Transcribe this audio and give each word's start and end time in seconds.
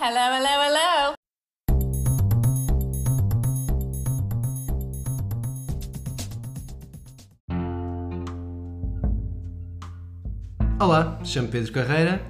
Hello, 0.00 0.32
hello, 0.32 0.62
hello. 0.62 1.14
Olá, 10.80 11.18
chamo 11.24 11.48
Pedro 11.48 11.72
Carreira 11.72 12.22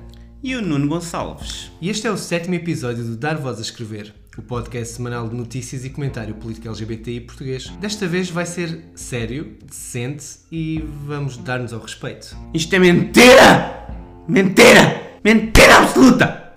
E 0.42 0.56
o 0.56 0.62
Nuno 0.62 0.88
Gonçalves. 0.88 1.70
e 1.78 1.90
este 1.90 2.06
é 2.06 2.10
o 2.10 2.16
sétimo 2.16 2.54
episódio 2.54 3.04
do 3.04 3.16
Dar 3.18 3.36
Voz 3.36 3.58
a 3.58 3.60
Escrever, 3.60 4.14
o 4.38 4.40
podcast 4.42 4.94
semanal 4.94 5.28
de 5.28 5.37
notícias 5.37 5.85
e 5.85 5.90
comentário 5.90 6.37
político 6.37 6.69
LGBTI 6.69 7.21
português. 7.21 7.69
Desta 7.80 8.06
vez 8.06 8.30
vai 8.30 8.46
ser 8.46 8.82
sério, 8.94 9.58
decente 9.62 10.24
e 10.50 10.82
vamos 11.04 11.37
dar-nos 11.37 11.74
ao 11.74 11.80
respeito. 11.80 12.35
Isto 12.54 12.76
é 12.76 12.78
mentira! 12.78 13.87
Mentira! 14.26 15.19
Mentira 15.22 15.78
absoluta! 15.80 16.48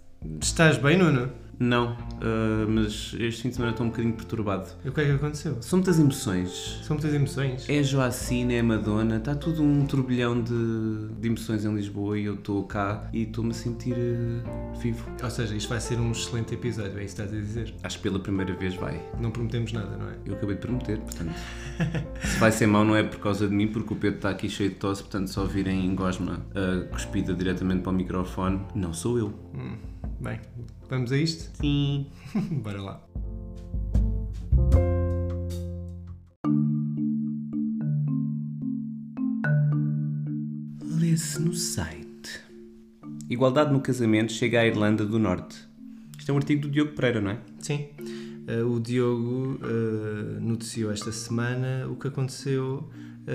Estás 0.42 0.78
bem, 0.78 0.98
Nuno? 0.98 1.30
Não, 1.60 1.96
ah, 2.22 2.66
mas 2.68 3.16
este 3.20 3.44
fim 3.44 3.50
de 3.50 3.56
semana 3.56 3.72
estou 3.72 3.86
um 3.86 3.90
bocadinho 3.90 4.14
perturbado. 4.14 4.68
E 4.84 4.90
o 4.90 4.92
que 4.92 5.02
é 5.02 5.06
que 5.06 5.12
aconteceu? 5.12 5.58
São 5.62 5.78
muitas 5.78 6.00
emoções. 6.00 6.80
São 6.84 6.96
muitas 6.96 7.14
emoções. 7.14 7.70
É 7.70 7.84
Joacine, 7.84 8.56
é 8.56 8.62
Madonna, 8.62 9.18
está 9.18 9.36
tudo 9.36 9.62
um 9.62 9.86
turbilhão 9.86 10.42
de, 10.42 11.10
de 11.20 11.28
emoções 11.28 11.64
em 11.66 11.74
Lisboa 11.76 12.18
e 12.18 12.26
eu 12.26 12.34
estou 12.34 12.64
cá 12.64 13.10
e 13.14 13.24
estou-me 13.24 13.52
a 13.52 13.54
sentir 13.54 13.96
ah, 13.96 14.78
vivo. 14.80 15.06
Ou 15.24 15.30
seja, 15.30 15.56
isto 15.56 15.70
vai 15.70 15.80
ser 15.80 16.00
um 16.00 16.12
excelente 16.12 16.54
episódio, 16.54 17.00
é 17.00 17.04
isso 17.04 17.16
que 17.16 17.22
estás 17.22 17.34
a 17.34 17.36
dizer. 17.36 17.74
Acho 17.84 17.98
que 17.98 18.04
pela 18.04 18.20
primeira 18.20 18.56
vez 18.56 18.76
vai. 18.76 19.00
Não 19.20 19.32
prometemos 19.32 19.72
nada, 19.74 19.96
não 19.98 20.10
é? 20.10 20.16
Eu 20.26 20.34
acabei 20.34 20.56
de 20.56 20.62
prometer, 20.62 21.00
portanto. 21.00 21.34
se 22.24 22.40
vai 22.40 22.52
ser 22.52 22.68
mau 22.68 22.84
não 22.84 22.96
é 22.96 23.04
por 23.04 23.20
causa 23.20 23.48
de 23.48 23.54
mim, 23.54 23.68
porque 23.68 23.94
o 23.94 23.98
Pedro 23.98 24.18
está 24.18 24.30
aqui 24.32 24.50
cheio 24.50 24.70
de 24.70 24.76
tosse, 24.78 25.04
portanto, 25.04 25.28
só 25.28 25.46
virem 25.46 25.94
gosma 25.94 26.44
uh, 26.56 26.88
cuspida 26.90 27.34
diretamente 27.34 27.82
para 27.82 27.92
o 27.92 27.96
microfone, 27.96 28.62
não 28.74 28.94
sou 28.94 29.20
eu. 29.20 29.34
Bem, 30.22 30.40
vamos 30.88 31.12
a 31.12 31.18
isto? 31.18 31.50
Sim. 31.58 32.06
Bora 32.62 32.80
lá. 32.80 33.02
Lê-se 40.84 41.42
no 41.42 41.56
site. 41.56 42.40
Igualdade 43.28 43.74
no 43.74 43.82
casamento 43.82 44.32
chega 44.32 44.60
à 44.60 44.68
Irlanda 44.68 45.04
do 45.04 45.18
Norte. 45.18 45.58
Isto 46.20 46.30
é 46.30 46.34
um 46.36 46.38
artigo 46.38 46.62
do 46.62 46.70
Diogo 46.70 46.92
Pereira, 46.92 47.20
não 47.20 47.32
é? 47.32 47.40
Sim. 47.58 47.90
Eh, 48.48 48.62
o 48.62 48.80
Diogo 48.80 49.60
eh, 49.64 50.40
noticiou 50.40 50.92
esta 50.92 51.12
semana 51.12 51.88
o 51.90 51.96
que 51.96 52.08
aconteceu 52.08 52.88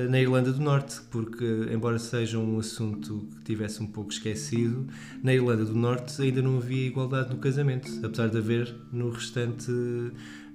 na 0.09 0.21
Irlanda 0.21 0.53
do 0.53 0.61
Norte, 0.61 1.01
porque, 1.11 1.45
embora 1.73 1.99
seja 1.99 2.39
um 2.39 2.59
assunto 2.59 3.29
que 3.37 3.45
tivesse 3.45 3.83
um 3.83 3.87
pouco 3.87 4.11
esquecido, 4.11 4.87
na 5.23 5.33
Irlanda 5.33 5.65
do 5.65 5.75
Norte 5.75 6.21
ainda 6.21 6.43
não 6.43 6.59
havia 6.59 6.87
igualdade 6.87 7.31
no 7.31 7.39
casamento, 7.39 7.89
apesar 8.05 8.29
de 8.29 8.39
haver 8.39 8.75
no 8.93 9.11
restante 9.11 9.71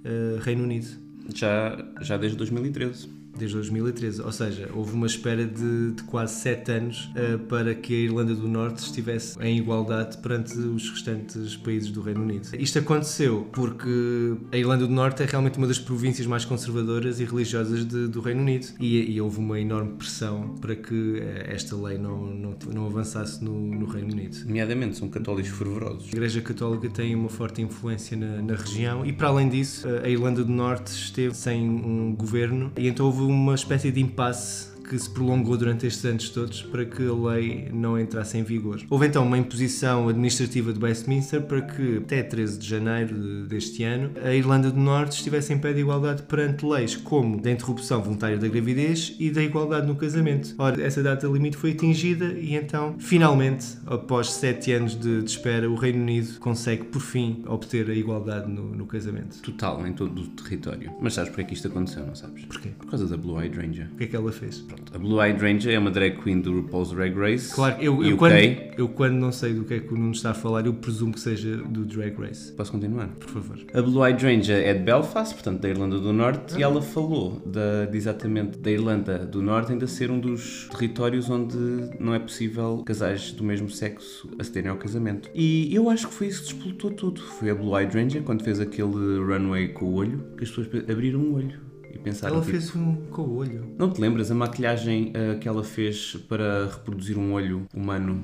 eh, 0.04 0.38
Reino 0.42 0.64
Unido. 0.64 0.88
Já, 1.34 1.78
já 2.02 2.18
desde 2.18 2.38
2013. 2.38 3.21
Desde 3.38 3.56
2013, 3.56 4.22
ou 4.22 4.32
seja, 4.32 4.70
houve 4.74 4.94
uma 4.94 5.08
espera 5.08 5.46
de, 5.46 5.92
de 5.92 6.04
quase 6.04 6.36
sete 6.42 6.72
anos 6.72 7.10
eh, 7.16 7.38
para 7.38 7.74
que 7.74 7.94
a 7.94 7.98
Irlanda 7.98 8.36
do 8.36 8.48
Norte 8.48 8.80
estivesse 8.80 9.40
em 9.42 9.58
igualdade 9.58 10.18
perante 10.18 10.58
os 10.58 10.90
restantes 10.90 11.56
países 11.58 11.90
do 11.92 12.02
Reino 12.02 12.22
Unido. 12.22 12.50
Isto 12.60 12.80
aconteceu 12.80 13.48
porque 13.52 14.36
a 14.52 14.58
Irlanda 14.58 14.86
do 14.86 14.94
Norte 14.94 15.24
é 15.24 15.26
realmente 15.26 15.58
uma 15.58 15.66
das 15.68 15.80
províncias 15.80 16.28
mais 16.28 16.44
conservadoras 16.46 17.20
e 17.20 17.26
religiosas 17.26 17.86
de- 17.86 18.08
do 18.08 18.20
Reino 18.22 18.42
Unido 18.42 18.68
e, 18.80 19.12
e 19.12 19.22
houve 19.22 19.40
uma 19.40 19.60
enorme 19.60 19.94
pressão 19.94 20.56
para 20.60 20.76
que 20.76 21.20
eh, 21.22 21.48
esta 21.54 21.76
lei 21.76 21.98
não, 21.98 22.26
não, 22.28 22.56
não 22.74 22.86
avançasse 22.86 23.44
no, 23.44 23.54
no 23.60 23.86
Reino 23.86 24.12
Unido. 24.12 24.38
Nomeadamente, 24.46 24.98
são 24.98 25.10
católicos 25.10 25.52
fervorosos. 25.52 26.06
A 26.06 26.16
Igreja 26.16 26.42
Católica 26.42 26.90
tem 26.90 27.16
uma 27.16 27.30
forte 27.30 27.62
influência 27.62 28.16
na, 28.18 28.42
na 28.42 28.56
região 28.56 29.06
e, 29.06 29.14
para 29.14 29.30
além 29.30 29.48
disso, 29.50 29.88
a 30.04 30.08
Irlanda 30.10 30.44
do 30.44 30.52
Norte 30.52 30.88
esteve 30.92 31.34
sem 31.36 31.68
um 31.68 32.14
governo 32.16 32.72
e 32.78 32.88
então 32.88 33.06
houve 33.06 33.21
uma 33.28 33.56
espécie 33.56 33.92
de 33.92 34.02
impasse 34.02 34.71
que 34.92 35.00
se 35.00 35.10
prolongou 35.10 35.56
durante 35.56 35.88
estes 35.88 36.04
anos 36.04 36.30
todos 36.32 36.62
para 36.64 36.84
que 36.84 37.02
a 37.08 37.14
lei 37.14 37.70
não 37.72 37.98
entrasse 37.98 38.38
em 38.38 38.44
vigor. 38.44 38.82
Houve 38.90 39.08
então 39.08 39.26
uma 39.26 39.38
imposição 39.38 40.10
administrativa 40.10 40.74
de 40.74 40.84
Westminster 40.84 41.42
para 41.44 41.62
que 41.62 42.00
até 42.00 42.22
13 42.22 42.60
de 42.60 42.68
janeiro 42.68 43.16
de- 43.18 43.48
deste 43.48 43.84
ano 43.86 44.12
a 44.22 44.34
Irlanda 44.34 44.70
do 44.70 44.78
Norte 44.78 45.14
estivesse 45.14 45.54
em 45.54 45.58
pé 45.60 45.72
de 45.72 45.80
igualdade 45.80 46.24
perante 46.24 46.66
leis 46.66 46.94
como 46.98 47.40
da 47.42 47.50
interrupção 47.50 48.02
voluntária 48.04 48.38
da 48.38 48.50
gravidez 48.50 49.16
e 49.18 49.30
da 49.30 49.42
igualdade 49.42 49.88
no 49.88 49.96
casamento. 49.96 50.54
Ora, 50.58 50.82
essa 50.84 51.02
data 51.02 51.26
limite 51.26 51.56
foi 51.56 51.72
atingida 51.72 52.26
e 52.34 52.54
então, 52.56 52.96
finalmente, 53.00 53.66
após 53.86 54.30
sete 54.34 54.74
anos 54.74 55.00
de, 55.00 55.22
de 55.22 55.30
espera, 55.32 55.70
o 55.72 55.76
Reino 55.76 56.02
Unido 56.02 56.38
consegue 56.40 56.84
por 56.84 57.00
fim 57.02 57.44
obter 57.48 57.90
a 57.90 57.94
igualdade 57.96 58.52
no, 58.52 58.76
no 58.76 58.86
casamento. 58.86 59.42
Total, 59.42 59.88
em 59.88 59.94
todo 59.94 60.22
o 60.22 60.28
território. 60.28 60.92
Mas 61.00 61.14
sabes 61.14 61.30
porque 61.30 61.44
é 61.44 61.46
que 61.46 61.54
isto 61.54 61.68
aconteceu, 61.70 62.06
não 62.06 62.14
sabes? 62.16 62.44
Porquê? 62.44 62.70
Por 62.78 62.88
causa 62.88 63.08
da 63.08 63.16
Blue 63.16 63.42
Eyed 63.42 63.56
Ranger. 63.56 63.88
O 63.94 63.96
que 63.96 64.04
é 64.04 64.08
que 64.08 64.16
ela 64.18 64.32
fez? 64.32 64.58
Pronto, 64.60 64.81
a 64.94 64.98
Blue 64.98 65.22
Eyed 65.24 65.40
Ranger 65.42 65.74
é 65.74 65.80
uma 65.80 65.92
drag 65.92 66.18
queen 66.22 66.42
do 66.42 66.54
RuPaul's 66.62 66.92
Drag 66.92 67.14
Race. 67.18 67.54
Claro, 67.54 67.76
eu, 67.82 68.04
eu, 68.04 68.18
quando, 68.18 68.34
eu 68.78 68.90
quando 68.90 69.14
não 69.14 69.32
sei 69.32 69.54
do 69.54 69.64
que 69.64 69.74
é 69.76 69.80
que 69.80 69.94
o 69.94 69.98
Nuno 69.98 70.12
está 70.12 70.32
a 70.32 70.34
falar, 70.34 70.66
eu 70.66 70.74
presumo 70.74 71.14
que 71.14 71.20
seja 71.20 71.58
do 71.58 71.86
Drag 71.86 72.14
Race. 72.20 72.52
Posso 72.54 72.72
continuar? 72.72 73.08
Por 73.20 73.30
favor. 73.30 73.58
A 73.74 73.82
Blue 73.82 74.06
Eyed 74.06 74.24
Ranger 74.26 74.58
é 74.58 74.74
de 74.74 74.80
Belfast, 74.84 75.34
portanto 75.34 75.62
da 75.62 75.70
Irlanda 75.70 75.98
do 76.00 76.12
Norte, 76.12 76.58
e 76.58 76.64
ela 76.64 76.82
falou 76.82 77.42
da, 77.46 77.86
de 77.86 77.98
exatamente 77.98 78.58
da 78.60 78.72
Irlanda 78.72 79.20
do 79.20 79.42
Norte 79.42 79.72
ainda 79.72 79.88
ser 79.88 80.12
um 80.12 80.20
dos 80.20 80.68
territórios 80.72 81.30
onde 81.30 81.56
não 82.00 82.14
é 82.14 82.20
possível 82.20 82.84
casais 82.86 83.32
do 83.32 83.44
mesmo 83.44 83.70
sexo 83.70 84.30
acederem 84.40 84.70
ao 84.72 84.78
casamento. 84.78 85.30
E 85.34 85.74
eu 85.74 85.90
acho 85.90 86.08
que 86.08 86.14
foi 86.14 86.28
isso 86.28 86.42
que 86.44 86.54
despolutou 86.54 86.92
tudo. 86.92 87.22
Foi 87.22 87.50
a 87.50 87.56
Blue 87.56 87.78
Eyed 87.78 87.96
Ranger 87.96 88.24
quando 88.24 88.44
fez 88.44 88.60
aquele 88.60 89.18
runway 89.20 89.70
com 89.70 89.86
o 89.86 89.94
olho, 89.94 90.24
que 90.38 90.44
as 90.44 90.50
pessoas 90.50 90.68
pe- 90.68 90.92
abriram 90.92 91.20
o 91.22 91.36
olho 91.36 91.71
e 91.96 92.10
Ela 92.26 92.40
tipo, 92.40 92.44
fez 92.44 92.76
um 92.76 92.96
com 93.10 93.22
o 93.24 93.36
olho. 93.38 93.66
Não 93.78 93.90
te 93.90 94.00
lembras 94.02 94.30
a 94.32 94.36
maquilhagem 94.36 95.12
ah, 95.16 95.36
que 95.36 95.48
ela 95.48 95.64
fez 95.64 96.16
para 96.30 96.66
reproduzir 96.66 97.18
um 97.18 97.34
olho 97.34 97.66
humano? 97.76 98.24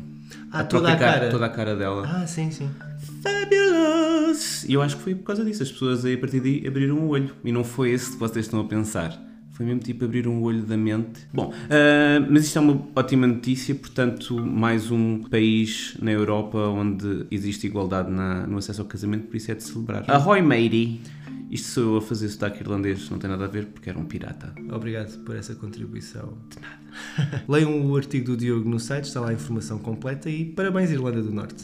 Ah, 0.51 0.63
toda 0.63 0.91
a 0.93 0.95
própria 0.97 1.13
cara. 1.13 1.29
Toda 1.29 1.45
a 1.45 1.49
cara 1.49 1.75
dela. 1.75 2.03
Ah, 2.07 2.27
sim, 2.27 2.51
sim. 2.51 2.69
Fabulous! 3.23 4.65
E 4.67 4.73
eu 4.73 4.81
acho 4.81 4.97
que 4.97 5.03
foi 5.03 5.15
por 5.15 5.23
causa 5.25 5.43
disso. 5.43 5.63
As 5.63 5.71
pessoas 5.71 6.05
aí 6.05 6.13
a 6.15 6.17
partir 6.17 6.39
daí 6.39 6.65
abriram 6.67 6.97
o 6.99 7.07
olho. 7.09 7.33
E 7.43 7.51
não 7.51 7.63
foi 7.63 7.91
esse 7.91 8.11
que 8.11 8.17
vocês 8.17 8.45
estão 8.45 8.59
a 8.59 8.65
pensar. 8.65 9.23
Foi 9.51 9.65
mesmo 9.65 9.79
tipo 9.81 10.05
abrir 10.05 10.27
um 10.27 10.43
olho 10.43 10.61
da 10.61 10.77
mente. 10.77 11.21
Bom, 11.33 11.51
ah, 11.69 12.25
mas 12.29 12.45
isto 12.45 12.57
é 12.57 12.61
uma 12.61 12.87
ótima 12.95 13.25
notícia, 13.25 13.73
portanto, 13.73 14.35
mais 14.37 14.91
um 14.91 15.23
país 15.23 15.97
na 16.01 16.11
Europa 16.11 16.57
onde 16.67 17.25
existe 17.31 17.65
igualdade 17.67 18.11
na- 18.11 18.45
no 18.45 18.57
acesso 18.57 18.81
ao 18.81 18.87
casamento, 18.87 19.27
por 19.27 19.35
isso 19.35 19.51
é 19.51 19.55
de 19.55 19.63
celebrar. 19.63 20.03
Ahoy, 20.09 20.41
matey! 20.41 21.01
Isto 21.49 21.67
sou 21.69 21.83
eu 21.93 21.97
a 21.97 22.01
fazer 22.01 22.27
sotaque 22.27 22.61
irlandês, 22.61 23.09
não 23.09 23.17
tem 23.17 23.29
nada 23.29 23.45
a 23.45 23.47
ver 23.47 23.67
porque 23.67 23.89
era 23.89 23.97
um 23.97 24.05
pirata. 24.05 24.53
Obrigado 24.69 25.17
por 25.23 25.35
essa 25.35 25.55
contribuição. 25.55 26.37
De 26.49 26.59
nada. 26.59 27.43
Leiam 27.47 27.89
o 27.89 27.95
artigo 27.95 28.25
do 28.25 28.37
Diogo 28.37 28.69
no 28.69 28.79
site, 28.79 29.05
está 29.05 29.21
lá 29.21 29.29
a 29.29 29.33
informação 29.33 29.79
completa 29.79 30.29
e 30.29 30.45
parabéns, 30.45 30.91
Irlanda 30.91 31.21
do 31.21 31.31
Norte. 31.31 31.63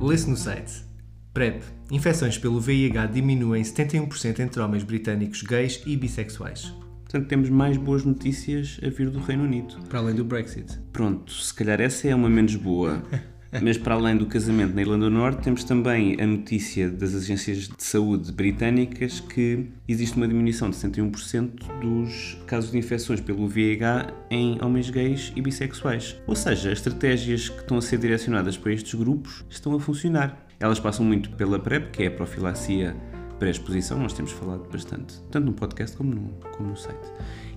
Lê-se 0.00 0.28
no 0.28 0.36
site. 0.36 0.84
PrEP. 1.32 1.62
Infecções 1.90 2.36
pelo 2.36 2.60
VIH 2.60 3.06
diminuem 3.06 3.62
71% 3.62 4.40
entre 4.40 4.60
homens 4.60 4.84
britânicos 4.84 5.42
gays 5.42 5.82
e 5.86 5.96
bissexuais. 5.96 6.74
Portanto, 7.12 7.28
temos 7.28 7.50
mais 7.50 7.76
boas 7.76 8.06
notícias 8.06 8.80
a 8.82 8.88
vir 8.88 9.10
do 9.10 9.18
Reino 9.18 9.44
Unido. 9.44 9.76
Para 9.86 9.98
além 9.98 10.14
do 10.14 10.24
Brexit. 10.24 10.78
Pronto, 10.94 11.30
se 11.30 11.52
calhar 11.52 11.78
essa 11.78 12.08
é 12.08 12.14
uma 12.14 12.30
menos 12.30 12.56
boa. 12.56 13.02
Mas 13.60 13.76
para 13.76 13.96
além 13.96 14.16
do 14.16 14.24
casamento 14.24 14.74
na 14.74 14.80
Irlanda 14.80 15.04
do 15.04 15.10
Norte, 15.10 15.42
temos 15.42 15.62
também 15.62 16.18
a 16.18 16.26
notícia 16.26 16.88
das 16.88 17.14
agências 17.14 17.68
de 17.68 17.84
saúde 17.84 18.32
britânicas 18.32 19.20
que 19.20 19.66
existe 19.86 20.16
uma 20.16 20.26
diminuição 20.26 20.70
de 20.70 20.76
61% 20.76 21.50
dos 21.82 22.38
casos 22.46 22.70
de 22.70 22.78
infecções 22.78 23.20
pelo 23.20 23.46
VIH 23.46 24.10
em 24.30 24.56
homens 24.64 24.88
gays 24.88 25.34
e 25.36 25.42
bissexuais. 25.42 26.16
Ou 26.26 26.34
seja, 26.34 26.72
as 26.72 26.78
estratégias 26.78 27.50
que 27.50 27.60
estão 27.60 27.76
a 27.76 27.82
ser 27.82 27.98
direcionadas 27.98 28.56
para 28.56 28.72
estes 28.72 28.94
grupos 28.94 29.44
estão 29.50 29.74
a 29.74 29.80
funcionar. 29.80 30.46
Elas 30.58 30.80
passam 30.80 31.04
muito 31.04 31.28
pela 31.32 31.58
PrEP, 31.58 31.90
que 31.90 32.04
é 32.04 32.06
a 32.06 32.10
profilaxia 32.10 32.96
pré-exposição, 33.42 33.98
nós 33.98 34.12
temos 34.12 34.30
falado 34.30 34.68
bastante, 34.70 35.20
tanto 35.28 35.46
no 35.46 35.52
podcast 35.52 35.96
como 35.96 36.14
no, 36.14 36.28
como 36.56 36.70
no 36.70 36.76
site. 36.76 37.10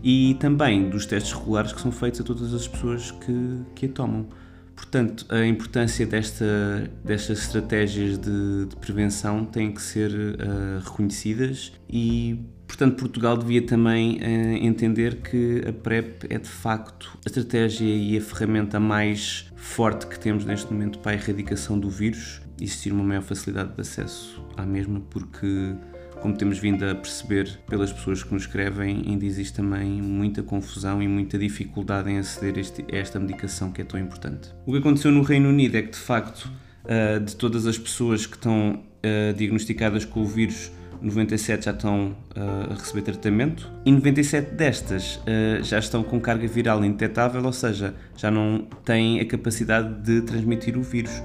E 0.04 0.36
também 0.40 0.90
dos 0.90 1.06
testes 1.06 1.32
regulares 1.32 1.74
que 1.74 1.80
são 1.80 1.92
feitos 1.92 2.22
a 2.22 2.24
todas 2.24 2.56
as 2.56 2.68
pessoas 2.68 3.12
que, 3.12 3.60
que 3.76 3.86
a 3.86 3.90
tomam. 3.90 4.26
Portanto, 4.76 5.28
a 5.30 5.46
importância 5.46 6.08
desta, 6.08 6.90
destas 7.04 7.44
estratégias 7.44 8.18
de, 8.18 8.66
de 8.66 8.76
prevenção 8.78 9.46
tem 9.46 9.72
que 9.72 9.82
ser 9.82 10.12
eh, 10.12 10.80
reconhecidas 10.84 11.72
e, 11.88 12.44
portanto, 12.68 12.98
Portugal 12.98 13.38
devia 13.38 13.62
também 13.62 14.18
eh, 14.22 14.58
entender 14.66 15.18
que 15.18 15.64
a 15.68 15.72
PrEP 15.72 16.26
é 16.32 16.40
de 16.40 16.50
facto 16.50 17.16
a 17.24 17.30
estratégia 17.30 17.96
e 17.96 18.18
a 18.18 18.22
ferramenta 18.22 18.80
mais 18.80 19.54
forte 19.56 20.08
que 20.08 20.20
temos 20.20 20.46
neste 20.46 20.74
momento 20.74 20.98
para 20.98 21.12
a 21.12 21.16
erradicação 21.16 21.80
do 21.80 21.90
vírus, 21.90 22.42
existir 22.60 22.92
uma 22.92 23.04
maior 23.04 23.22
facilidade 23.22 23.74
de 23.74 23.82
acesso 23.82 24.44
à 24.58 24.66
mesma, 24.66 25.02
porque 25.10 25.76
como 26.22 26.36
temos 26.36 26.58
vindo 26.58 26.84
a 26.84 26.96
perceber 26.96 27.60
pelas 27.68 27.92
pessoas 27.92 28.24
que 28.24 28.34
nos 28.34 28.44
escrevem, 28.44 29.04
ainda 29.06 29.26
existe 29.26 29.54
também 29.54 30.02
muita 30.02 30.42
confusão 30.42 31.02
e 31.02 31.08
muita 31.08 31.38
dificuldade 31.38 32.10
em 32.10 32.18
aceder 32.18 32.56
a, 32.58 32.60
este, 32.60 32.86
a 32.92 32.96
esta 32.96 33.20
medicação 33.20 33.72
que 33.72 33.82
é 33.82 33.86
tão 33.86 34.00
importante. 34.00 34.50
O 34.66 34.72
que 34.72 34.80
aconteceu 34.80 35.12
no 35.12 35.22
Reino 35.22 35.50
Unido 35.50 35.76
é 35.76 35.82
que, 35.82 35.92
de 35.92 35.98
facto, 35.98 36.50
uh, 36.86 37.20
de 37.20 37.36
todas 37.36 37.68
as 37.68 37.78
pessoas 37.78 38.26
que 38.26 38.36
estão 38.36 38.72
uh, 38.74 39.34
diagnosticadas 39.36 40.06
com 40.06 40.22
o 40.22 40.26
vírus, 40.26 40.72
97 41.02 41.66
já 41.66 41.72
estão 41.72 42.16
uh, 42.36 42.72
a 42.72 42.74
receber 42.74 43.02
tratamento 43.02 43.72
e 43.86 43.92
97 43.92 44.56
destas 44.56 45.18
uh, 45.18 45.64
já 45.64 45.80
estão 45.80 46.04
com 46.04 46.20
carga 46.20 46.48
viral 46.48 46.84
indetetável, 46.84 47.44
ou 47.44 47.54
seja, 47.54 47.94
já 48.16 48.32
não 48.32 48.68
têm 48.84 49.20
a 49.20 49.26
capacidade 49.26 50.02
de 50.02 50.22
transmitir 50.22 50.78
o 50.78 50.82
vírus. 50.82 51.22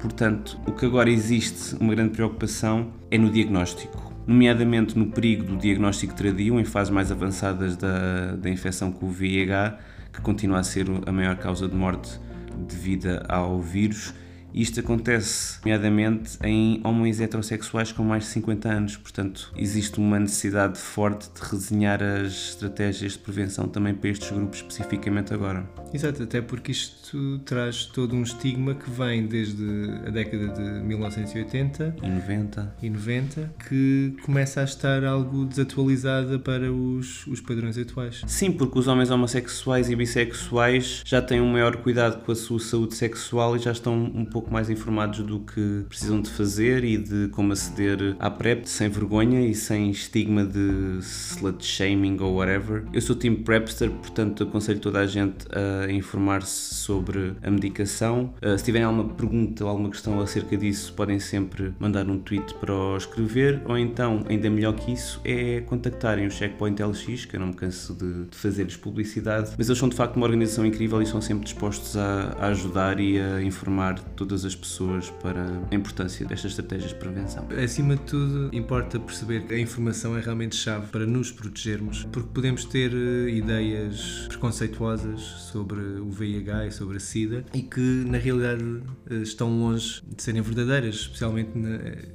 Portanto, 0.00 0.58
o 0.66 0.72
que 0.72 0.86
agora 0.86 1.10
existe 1.10 1.74
uma 1.80 1.94
grande 1.94 2.10
preocupação 2.10 2.92
é 3.10 3.18
no 3.18 3.30
diagnóstico, 3.30 4.12
nomeadamente 4.26 4.98
no 4.98 5.06
perigo 5.06 5.44
do 5.44 5.56
diagnóstico 5.56 6.14
tardio 6.14 6.60
em 6.60 6.64
fases 6.64 6.90
mais 6.90 7.10
avançadas 7.10 7.76
da, 7.76 8.36
da 8.36 8.50
infecção 8.50 8.92
com 8.92 9.06
o 9.06 9.10
VIH, 9.10 9.78
que 10.12 10.20
continua 10.20 10.58
a 10.58 10.62
ser 10.62 10.86
a 11.06 11.12
maior 11.12 11.36
causa 11.36 11.68
de 11.68 11.74
morte 11.74 12.18
devida 12.56 13.24
ao 13.28 13.60
vírus. 13.60 14.14
Isto 14.54 14.80
acontece, 14.80 15.58
nomeadamente, 15.60 16.38
em 16.42 16.80
homens 16.82 17.20
heterossexuais 17.20 17.92
com 17.92 18.02
mais 18.02 18.24
de 18.24 18.30
50 18.30 18.68
anos, 18.70 18.96
portanto, 18.96 19.52
existe 19.54 19.98
uma 19.98 20.18
necessidade 20.18 20.78
forte 20.78 21.28
de 21.28 21.46
redesenhar 21.46 22.02
as 22.02 22.32
estratégias 22.32 23.12
de 23.12 23.18
prevenção 23.18 23.68
também 23.68 23.92
para 23.92 24.08
estes 24.08 24.30
grupos, 24.30 24.60
especificamente 24.60 25.34
agora. 25.34 25.68
Exato, 25.92 26.22
até 26.22 26.40
porque 26.40 26.72
isto 26.72 27.05
traz 27.44 27.84
todo 27.84 28.14
um 28.14 28.22
estigma 28.22 28.74
que 28.74 28.90
vem 28.90 29.26
desde 29.26 29.64
a 30.06 30.10
década 30.10 30.48
de 30.48 30.62
1980 30.84 31.96
e 32.02 32.08
90, 32.08 32.76
e 32.82 32.90
90 32.90 33.54
que 33.68 34.16
começa 34.22 34.60
a 34.62 34.64
estar 34.64 35.04
algo 35.04 35.44
desatualizada 35.44 36.38
para 36.38 36.72
os, 36.72 37.26
os 37.26 37.40
padrões 37.40 37.76
atuais. 37.76 38.22
Sim, 38.26 38.52
porque 38.52 38.78
os 38.78 38.86
homens 38.86 39.10
homossexuais 39.10 39.90
e 39.90 39.96
bissexuais 39.96 41.02
já 41.04 41.20
têm 41.20 41.40
um 41.40 41.52
maior 41.52 41.76
cuidado 41.76 42.24
com 42.24 42.32
a 42.32 42.34
sua 42.34 42.58
saúde 42.58 42.94
sexual 42.94 43.56
e 43.56 43.58
já 43.58 43.72
estão 43.72 43.94
um 43.94 44.24
pouco 44.24 44.46
pouco 44.46 44.52
mais 44.52 44.70
informados 44.70 45.20
do 45.20 45.40
que 45.40 45.84
precisam 45.88 46.20
de 46.20 46.30
fazer 46.30 46.84
e 46.84 46.96
de 46.96 47.28
como 47.28 47.52
aceder 47.52 48.16
à 48.18 48.30
PrEP 48.30 48.64
sem 48.66 48.88
vergonha 48.88 49.46
e 49.46 49.54
sem 49.54 49.90
estigma 49.90 50.44
de 50.44 50.98
slut 51.00 51.64
shaming 51.64 52.16
ou 52.20 52.36
whatever. 52.36 52.84
Eu 52.92 53.00
sou 53.00 53.16
Team 53.16 53.36
Prepster, 53.36 53.90
portanto 53.90 54.44
aconselho 54.44 54.78
toda 54.78 55.00
a 55.00 55.06
gente 55.06 55.46
a 55.50 55.90
informar-se 55.90 56.74
sobre 56.74 56.95
a 57.42 57.50
medicação. 57.50 58.34
Uh, 58.42 58.56
se 58.56 58.64
tiverem 58.64 58.86
alguma 58.86 59.08
pergunta 59.14 59.64
ou 59.64 59.70
alguma 59.70 59.90
questão 59.90 60.20
acerca 60.20 60.56
disso, 60.56 60.92
podem 60.94 61.18
sempre 61.18 61.74
mandar 61.78 62.08
um 62.08 62.18
tweet 62.18 62.54
para 62.54 62.72
o 62.72 62.96
escrever 62.96 63.62
ou 63.64 63.76
então, 63.76 64.24
ainda 64.28 64.48
melhor 64.48 64.74
que 64.74 64.92
isso, 64.92 65.20
é 65.24 65.60
contactarem 65.62 66.26
o 66.26 66.30
Checkpoint 66.30 66.82
LX, 66.82 67.24
que 67.24 67.36
eu 67.36 67.40
não 67.40 67.48
me 67.48 67.54
canso 67.54 67.94
de, 67.94 68.26
de 68.26 68.36
fazer-lhes 68.36 68.76
publicidade, 68.76 69.52
mas 69.56 69.68
eles 69.68 69.78
são 69.78 69.88
de 69.88 69.96
facto 69.96 70.16
uma 70.16 70.26
organização 70.26 70.64
incrível 70.64 71.00
e 71.02 71.06
são 71.06 71.20
sempre 71.20 71.44
dispostos 71.44 71.96
a, 71.96 72.36
a 72.38 72.46
ajudar 72.48 73.00
e 73.00 73.18
a 73.18 73.42
informar 73.42 73.98
todas 74.14 74.36
todas 74.36 74.44
as 74.44 74.54
pessoas 74.54 75.08
para 75.22 75.46
a 75.70 75.74
importância 75.74 76.26
destas 76.26 76.50
estratégias 76.50 76.90
de 76.90 76.98
prevenção. 76.98 77.46
Acima 77.62 77.96
de 77.96 78.02
tudo, 78.02 78.50
importa 78.54 79.00
perceber 79.00 79.46
que 79.46 79.54
a 79.54 79.58
informação 79.58 80.16
é 80.16 80.20
realmente 80.20 80.54
chave 80.54 80.88
para 80.88 81.06
nos 81.06 81.30
protegermos, 81.30 82.04
porque 82.12 82.28
podemos 82.34 82.64
ter 82.66 82.92
eh, 82.92 83.30
ideias 83.30 84.26
preconceituosas 84.28 85.20
sobre 85.20 85.80
o 85.80 86.10
VIH 86.10 86.66
e 86.66 86.70
sobre 86.70 86.85
a 86.94 87.00
SIDA 87.00 87.44
e 87.54 87.62
que 87.62 87.80
na 87.80 88.18
realidade 88.18 88.82
eh, 89.10 89.16
estão 89.16 89.48
longe 89.58 90.02
de 90.14 90.22
serem 90.22 90.42
verdadeiras, 90.42 90.94
especialmente 90.96 91.52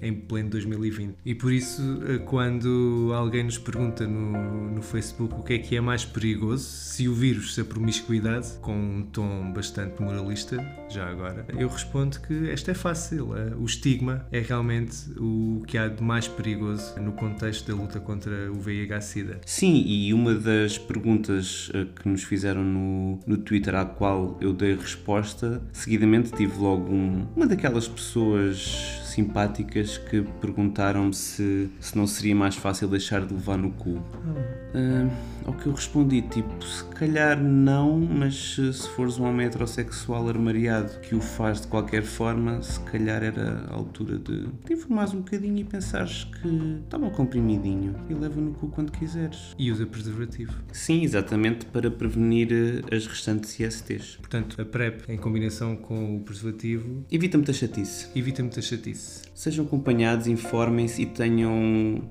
em 0.02 0.14
pleno 0.14 0.50
2020. 0.50 1.16
E 1.26 1.36
por 1.36 1.52
isso, 1.52 1.82
eh, 2.08 2.20
quando 2.20 3.12
alguém 3.14 3.44
nos 3.44 3.58
pergunta 3.58 4.08
no, 4.08 4.72
no 4.72 4.82
Facebook 4.82 5.36
o 5.36 5.44
que 5.44 5.54
é 5.54 5.58
que 5.58 5.76
é 5.76 5.82
mais 5.82 6.06
perigoso, 6.06 6.64
se 6.64 7.08
o 7.08 7.14
vírus, 7.14 7.56
se 7.56 7.62
a 7.62 7.66
promiscuidade, 7.66 8.54
com 8.62 8.76
um 8.76 9.04
tom 9.04 9.52
bastante 9.54 10.02
moralista, 10.02 10.58
já 10.90 11.08
agora, 11.10 11.46
eu 11.58 11.68
respondo 11.68 12.20
que 12.20 12.50
esta 12.50 12.72
é 12.72 12.74
fácil. 12.74 13.30
O 13.58 13.66
estigma 13.66 14.26
é 14.32 14.40
realmente 14.40 14.98
o 15.18 15.64
que 15.66 15.78
há 15.78 15.88
de 15.88 16.04
mais 16.04 16.28
perigoso 16.28 17.00
no 17.00 17.14
contexto 17.14 17.68
da 17.68 17.82
luta 17.82 18.00
contra 18.00 18.52
o 18.52 18.56
VIH-Sida. 18.56 19.42
Sim, 19.46 19.84
e 19.86 20.14
uma 20.14 20.34
das 20.36 20.78
perguntas 20.78 21.72
eh, 21.74 21.86
que 21.96 22.08
nos 22.08 22.24
fizeram 22.24 22.64
no, 22.64 23.20
no 23.26 23.38
Twitter 23.38 23.76
à 23.76 23.86
qual 23.86 24.38
eu 24.42 24.54
dei 24.62 24.76
resposta, 24.76 25.62
seguidamente 25.74 26.32
tive 26.32 26.58
logo 26.60 26.92
um, 26.92 27.28
uma 27.36 27.48
daquelas 27.48 27.88
pessoas 27.88 29.02
simpáticas 29.12 29.98
que 29.98 30.22
perguntaram-me 30.40 31.14
se, 31.14 31.70
se 31.80 31.98
não 31.98 32.08
seria 32.08 32.36
mais 32.36 32.56
fácil 32.56 32.88
deixar 32.88 33.26
de 33.26 33.34
levar 33.34 33.58
no 33.58 33.72
cu. 33.72 33.92
Uh, 33.92 35.12
ao 35.46 35.54
que 35.54 35.68
eu 35.68 35.74
respondi, 35.74 36.22
tipo, 36.22 36.64
se 36.64 36.84
calhar 36.86 37.42
não, 37.42 38.00
mas 38.00 38.56
se 38.56 38.88
fores 38.90 39.18
um 39.18 39.26
homem 39.26 39.48
heterossexual 39.48 40.30
armariado 40.30 41.00
que 41.00 41.16
o 41.16 41.22
faz 41.22 41.62
de 41.62 41.68
qualquer 41.68 42.04
forma, 42.04 42.62
se 42.62 42.80
calhar 42.82 43.24
era 43.24 43.66
a 43.70 43.74
altura 43.74 44.18
de 44.18 44.48
te 44.66 44.74
informares 44.74 45.14
um 45.14 45.18
bocadinho 45.18 45.58
e 45.58 45.64
pensares 45.64 46.26
que 46.26 46.80
toma 46.90 47.08
um 47.08 47.10
comprimidinho 47.10 47.96
e 48.10 48.14
leva 48.14 48.40
no 48.40 48.54
cu 48.54 48.68
quando 48.70 48.92
quiseres. 48.92 49.56
E 49.58 49.72
usa 49.72 49.86
preservativo. 49.86 50.54
Sim, 50.72 51.04
exatamente, 51.04 51.66
para 51.66 51.90
prevenir 51.90 52.50
eh, 52.52 52.96
as 52.96 53.08
restantes 53.08 53.60
ISTs. 53.60 54.18
Portanto, 54.18 54.62
a 54.62 54.66
PrEP 54.66 55.10
em 55.10 55.18
combinação 55.18 55.76
com 55.76 56.18
o 56.18 56.20
preservativo... 56.22 57.04
Evita 57.12 57.38
muita 57.38 57.54
chatice. 57.54 58.08
Evita 58.16 58.42
muita 58.44 58.62
chatice. 58.62 59.01
Sejam 59.34 59.66
acompanhados, 59.66 60.28
informem-se 60.28 61.02
e 61.02 61.06
tenham 61.06 61.52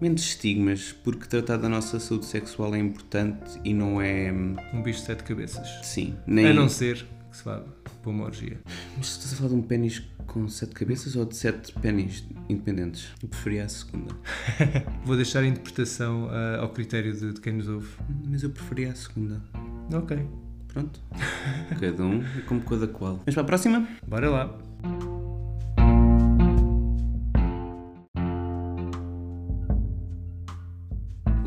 menos 0.01 0.23
estigmas, 0.23 0.93
porque 1.05 1.27
tratar 1.27 1.59
da 1.59 1.69
nossa 1.69 2.01
saúde 2.01 2.27
sexual 2.27 2.75
é 2.75 2.79
importante 2.79 3.61
e 3.65 3.73
não 3.73 4.01
é. 4.01 4.33
Hum, 4.33 4.57
um 4.75 4.83
bicho 4.83 5.01
de 5.01 5.07
sete 5.07 5.23
cabeças. 5.23 5.69
Sim. 5.83 6.17
Nem... 6.27 6.47
A 6.49 6.55
não 6.55 6.69
ser 6.69 7.07
que 7.31 7.37
se 7.37 7.45
vá 7.45 7.63
para 8.03 8.11
uma 8.11 8.25
orgia. 8.25 8.59
Mas 8.97 9.09
estás 9.09 9.33
a 9.33 9.37
falar 9.37 9.51
de 9.51 9.55
um 9.55 9.63
pênis 9.63 10.03
com 10.27 10.49
sete 10.49 10.75
cabeças 10.75 11.15
ou 11.17 11.25
de 11.25 11.37
sete 11.37 11.73
pênis 11.81 12.25
independentes? 12.49 13.09
Eu 13.23 13.29
preferia 13.29 13.65
a 13.65 13.69
segunda. 13.69 14.15
Vou 15.05 15.17
deixar 15.17 15.41
a 15.41 15.47
interpretação 15.47 16.25
uh, 16.27 16.61
ao 16.61 16.71
critério 16.71 17.13
de, 17.13 17.33
de 17.35 17.41
quem 17.41 17.53
nos 17.53 17.69
ouve. 17.69 17.89
Mas 18.29 18.43
eu 18.43 18.51
preferia 18.51 18.91
a 18.91 18.95
segunda. 18.95 19.41
Ok. 19.93 20.19
Pronto. 20.69 21.01
Cada 21.81 22.05
um 22.05 22.23
é 22.23 22.41
como 22.47 22.61
cada 22.61 22.87
qual. 22.87 23.21
Mas 23.27 23.35
para 23.35 23.43
a 23.43 23.47
próxima? 23.47 23.89
Bora 24.07 24.31
lá. 24.31 24.59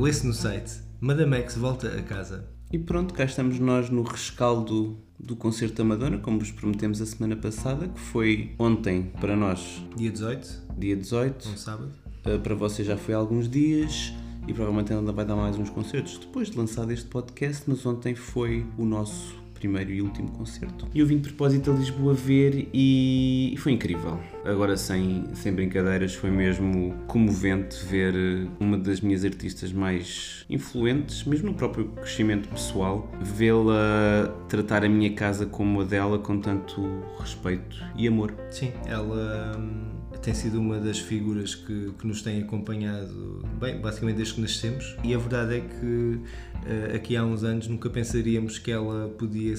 Lê-se 0.04 0.28
no 0.28 0.34
site 0.34 0.82
Madame 1.00 1.38
X 1.38 1.56
volta 1.56 1.88
a 1.88 2.04
casa. 2.04 2.46
E 2.70 2.78
pronto, 2.78 3.14
cá 3.14 3.24
estamos 3.24 3.58
nós 3.58 3.90
no 3.90 4.04
rescaldo 4.04 4.98
do 5.18 5.34
concerto 5.34 5.76
da 5.76 5.86
Madonna, 5.86 6.18
como 6.18 6.40
vos 6.40 6.52
prometemos 6.52 7.02
a 7.02 7.06
semana 7.06 7.38
passada, 7.38 7.88
que 7.88 7.98
foi 8.02 8.54
ontem 8.60 9.14
para 9.22 9.34
nós. 9.34 9.82
Dia 9.96 10.12
18. 10.12 10.64
Dia 10.78 10.98
18. 10.98 11.48
Um 11.48 11.56
sábado. 11.56 11.94
Uh, 12.26 12.38
para 12.38 12.54
vocês 12.54 12.86
já 12.86 12.98
foi 12.98 13.14
há 13.14 13.18
alguns 13.18 13.48
dias 13.48 14.12
e 14.46 14.54
provavelmente 14.54 14.92
ainda 14.92 15.14
vai 15.14 15.24
dar 15.24 15.38
mais 15.38 15.58
uns 15.58 15.70
concertos 15.70 16.18
depois 16.18 16.50
de 16.50 16.58
lançado 16.58 16.92
este 16.92 17.08
podcast, 17.08 17.64
mas 17.68 17.86
ontem 17.86 18.14
foi 18.14 18.66
o 18.78 18.84
nosso 18.84 19.42
primeiro 19.64 19.92
e 19.92 20.02
último 20.02 20.30
concerto. 20.32 20.90
E 20.94 21.00
eu 21.00 21.08
vim 21.08 21.18
de 21.20 21.30
propósito 21.30 21.72
a 21.72 21.74
Lisboa 21.74 22.14
ver 22.14 22.68
e 22.74 23.56
foi 23.60 23.72
incrível. 23.72 24.20
Agora, 24.44 24.76
sem, 24.76 25.24
sem 25.34 25.54
brincadeiras, 25.54 26.14
foi 26.14 26.30
mesmo 26.30 26.94
comovente 27.08 27.78
ver 27.86 28.14
uma 28.60 28.78
das 28.78 29.00
minhas 29.00 29.24
artistas 29.24 29.72
mais 29.72 30.46
influentes, 30.50 31.24
mesmo 31.24 31.52
no 31.52 31.54
próprio 31.54 31.86
crescimento 31.92 32.50
pessoal, 32.50 33.10
vê-la 33.22 34.36
tratar 34.50 34.84
a 34.84 34.90
minha 34.90 35.14
casa 35.14 35.46
como 35.46 35.80
a 35.80 35.86
dela 35.86 36.20
com 36.20 36.42
tanto 36.42 36.82
respeito 37.18 37.82
e 37.96 38.06
amor. 38.06 38.34
Sim, 38.52 38.74
ela 38.86 39.58
hum, 39.58 40.03
tem 40.24 40.34
sido 40.34 40.60
uma 40.60 40.80
das 40.80 41.00
figuras 41.00 41.54
que, 41.54 41.92
que 42.00 42.08
nos 42.08 42.22
tem 42.22 42.42
acompanhado, 42.42 43.46
bem, 43.60 43.80
basicamente 43.80 44.16
desde 44.16 44.36
que 44.36 44.42
nascemos, 44.42 44.96
e 45.04 45.14
a 45.14 45.18
verdade 45.18 45.58
é 45.58 45.60
que 45.60 45.86
uh, 45.86 46.96
aqui 46.96 47.18
há 47.18 47.26
uns 47.26 47.44
anos 47.44 47.68
nunca 47.68 47.90
pensaríamos 47.90 48.58
que 48.58 48.72
ela 48.72 49.10
podia 49.10 49.54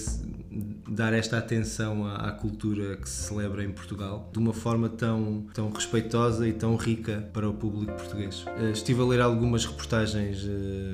dar 0.88 1.12
esta 1.12 1.37
atenção 1.37 2.06
à, 2.06 2.28
à, 2.28 2.33
cultura 2.33 2.97
que 2.97 3.09
se 3.09 3.28
celebra 3.28 3.62
em 3.62 3.71
Portugal 3.71 4.30
de 4.33 4.38
uma 4.38 4.54
forma 4.54 4.88
tão, 4.88 5.44
tão 5.52 5.71
respeitosa 5.71 6.49
e 6.49 6.52
tão 6.52 6.76
rica 6.76 7.28
para 7.33 7.49
o 7.49 7.52
público 7.52 7.92
português. 7.92 8.47
Uh, 8.59 8.71
estive 8.73 9.02
a 9.02 9.04
ler 9.04 9.21
algumas 9.21 9.66
reportagens, 9.66 10.44
uh, 10.44 10.49